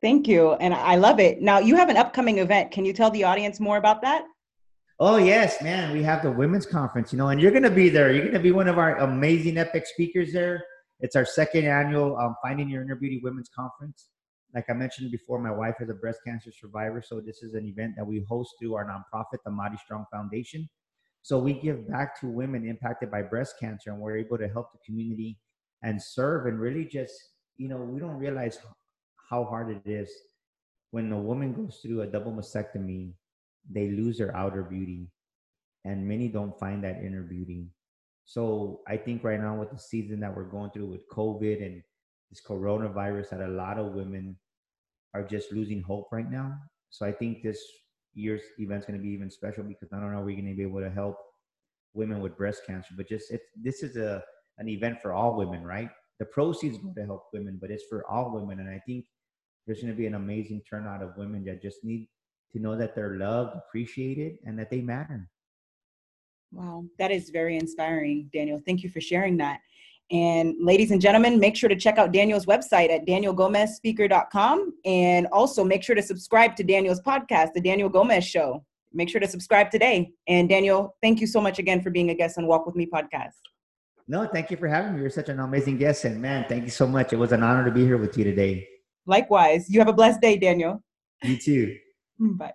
Thank 0.00 0.26
you, 0.26 0.52
and 0.64 0.72
I 0.72 0.96
love 0.96 1.20
it. 1.20 1.42
Now 1.42 1.58
you 1.58 1.76
have 1.76 1.90
an 1.90 1.98
upcoming 1.98 2.38
event. 2.38 2.70
Can 2.70 2.86
you 2.86 2.94
tell 2.94 3.10
the 3.10 3.24
audience 3.24 3.60
more 3.60 3.76
about 3.76 4.00
that? 4.00 4.24
Oh 4.98 5.16
yes, 5.16 5.62
man. 5.62 5.92
We 5.92 6.02
have 6.02 6.22
the 6.22 6.30
women's 6.30 6.66
conference, 6.66 7.12
you 7.12 7.18
know, 7.18 7.28
and 7.28 7.40
you're 7.40 7.56
going 7.58 7.64
to 7.64 7.70
be 7.70 7.88
there. 7.88 8.12
You're 8.12 8.24
going 8.28 8.34
to 8.34 8.48
be 8.50 8.52
one 8.52 8.68
of 8.68 8.78
our 8.78 8.98
amazing 8.98 9.56
epic 9.56 9.86
speakers 9.86 10.32
there. 10.32 10.62
It's 11.00 11.16
our 11.16 11.24
second 11.24 11.64
annual 11.66 12.18
um, 12.18 12.34
Finding 12.42 12.68
Your 12.68 12.82
Inner 12.82 12.96
Beauty 12.96 13.18
Women's 13.22 13.48
Conference 13.48 14.09
like 14.54 14.66
I 14.68 14.72
mentioned 14.72 15.10
before, 15.10 15.38
my 15.38 15.52
wife 15.52 15.76
is 15.80 15.88
a 15.90 15.94
breast 15.94 16.20
cancer 16.26 16.50
survivor. 16.52 17.02
So 17.02 17.20
this 17.20 17.42
is 17.42 17.54
an 17.54 17.66
event 17.66 17.94
that 17.96 18.06
we 18.06 18.24
host 18.28 18.54
through 18.58 18.74
our 18.74 18.84
nonprofit, 18.84 19.38
the 19.44 19.50
Mighty 19.50 19.76
Strong 19.84 20.06
Foundation. 20.12 20.68
So 21.22 21.38
we 21.38 21.52
give 21.52 21.88
back 21.88 22.18
to 22.20 22.26
women 22.26 22.66
impacted 22.66 23.10
by 23.10 23.22
breast 23.22 23.56
cancer 23.60 23.90
and 23.90 24.00
we're 24.00 24.16
able 24.16 24.38
to 24.38 24.48
help 24.48 24.72
the 24.72 24.78
community 24.84 25.38
and 25.82 26.02
serve 26.02 26.46
and 26.46 26.58
really 26.58 26.84
just, 26.84 27.12
you 27.56 27.68
know, 27.68 27.76
we 27.76 28.00
don't 28.00 28.16
realize 28.16 28.58
how 29.28 29.44
hard 29.44 29.70
it 29.70 29.88
is 29.88 30.10
when 30.90 31.12
a 31.12 31.20
woman 31.20 31.52
goes 31.52 31.78
through 31.82 32.02
a 32.02 32.06
double 32.06 32.32
mastectomy, 32.32 33.12
they 33.70 33.90
lose 33.90 34.18
their 34.18 34.34
outer 34.36 34.62
beauty 34.62 35.08
and 35.84 36.06
many 36.06 36.28
don't 36.28 36.58
find 36.58 36.82
that 36.82 37.02
inner 37.02 37.22
beauty. 37.22 37.68
So 38.24 38.80
I 38.88 38.96
think 38.96 39.24
right 39.24 39.40
now 39.40 39.56
with 39.56 39.70
the 39.70 39.78
season 39.78 40.20
that 40.20 40.34
we're 40.34 40.44
going 40.44 40.70
through 40.70 40.86
with 40.86 41.08
COVID 41.08 41.64
and 41.64 41.82
this 42.30 42.42
coronavirus 42.42 43.30
that 43.30 43.40
a 43.40 43.48
lot 43.48 43.78
of 43.78 43.92
women 43.92 44.36
are 45.14 45.22
just 45.22 45.52
losing 45.52 45.82
hope 45.82 46.08
right 46.12 46.30
now. 46.30 46.56
So 46.90 47.06
I 47.06 47.12
think 47.12 47.42
this 47.42 47.62
year's 48.14 48.42
event's 48.58 48.86
going 48.86 48.98
to 48.98 49.02
be 49.02 49.10
even 49.10 49.30
special 49.30 49.64
because 49.64 49.90
not 49.92 50.02
only 50.02 50.16
are 50.16 50.24
we 50.24 50.34
going 50.34 50.48
to 50.48 50.54
be 50.54 50.62
able 50.62 50.80
to 50.80 50.90
help 50.90 51.16
women 51.94 52.20
with 52.20 52.36
breast 52.36 52.62
cancer, 52.66 52.94
but 52.96 53.08
just 53.08 53.30
it's 53.30 53.46
this 53.56 53.82
is 53.82 53.96
a 53.96 54.22
an 54.58 54.68
event 54.68 55.00
for 55.00 55.12
all 55.12 55.36
women, 55.36 55.64
right? 55.64 55.88
The 56.18 56.26
proceeds 56.26 56.78
go 56.78 56.92
to 56.94 57.04
help 57.06 57.24
women, 57.32 57.58
but 57.60 57.70
it's 57.70 57.84
for 57.88 58.04
all 58.10 58.30
women, 58.30 58.60
and 58.60 58.68
I 58.68 58.80
think 58.86 59.06
there's 59.66 59.80
going 59.80 59.92
to 59.92 59.96
be 59.96 60.06
an 60.06 60.14
amazing 60.14 60.62
turnout 60.68 61.02
of 61.02 61.16
women 61.16 61.44
that 61.44 61.62
just 61.62 61.82
need 61.82 62.08
to 62.52 62.58
know 62.58 62.76
that 62.76 62.94
they're 62.94 63.16
loved, 63.16 63.56
appreciated, 63.56 64.36
and 64.44 64.58
that 64.58 64.70
they 64.70 64.80
matter. 64.80 65.30
Wow, 66.52 66.84
that 66.98 67.10
is 67.10 67.30
very 67.30 67.56
inspiring, 67.56 68.28
Daniel. 68.32 68.60
Thank 68.64 68.82
you 68.82 68.90
for 68.90 69.00
sharing 69.00 69.36
that. 69.38 69.60
And 70.10 70.54
ladies 70.58 70.90
and 70.90 71.00
gentlemen, 71.00 71.38
make 71.38 71.56
sure 71.56 71.68
to 71.68 71.76
check 71.76 71.98
out 71.98 72.12
Daniel's 72.12 72.46
website 72.46 72.90
at 72.90 73.06
danielgomezspeaker.com. 73.06 74.72
And 74.84 75.26
also 75.28 75.62
make 75.62 75.82
sure 75.82 75.94
to 75.94 76.02
subscribe 76.02 76.56
to 76.56 76.64
Daniel's 76.64 77.00
podcast, 77.00 77.52
The 77.54 77.60
Daniel 77.60 77.88
Gomez 77.88 78.24
Show. 78.24 78.64
Make 78.92 79.08
sure 79.08 79.20
to 79.20 79.28
subscribe 79.28 79.70
today. 79.70 80.10
And 80.26 80.48
Daniel, 80.48 80.96
thank 81.00 81.20
you 81.20 81.28
so 81.28 81.40
much 81.40 81.60
again 81.60 81.80
for 81.80 81.90
being 81.90 82.10
a 82.10 82.14
guest 82.14 82.38
on 82.38 82.46
Walk 82.46 82.66
With 82.66 82.74
Me 82.74 82.86
podcast. 82.86 83.38
No, 84.08 84.26
thank 84.26 84.50
you 84.50 84.56
for 84.56 84.66
having 84.66 84.94
me. 84.94 85.00
You're 85.02 85.10
such 85.10 85.28
an 85.28 85.38
amazing 85.38 85.78
guest. 85.78 86.04
And 86.04 86.20
man, 86.20 86.44
thank 86.48 86.64
you 86.64 86.70
so 86.70 86.88
much. 86.88 87.12
It 87.12 87.16
was 87.16 87.30
an 87.30 87.44
honor 87.44 87.64
to 87.64 87.70
be 87.70 87.84
here 87.84 87.98
with 87.98 88.18
you 88.18 88.24
today. 88.24 88.66
Likewise. 89.06 89.70
You 89.70 89.78
have 89.78 89.88
a 89.88 89.92
blessed 89.92 90.20
day, 90.20 90.36
Daniel. 90.36 90.82
You 91.22 91.36
too. 91.36 91.76
Bye. 92.18 92.52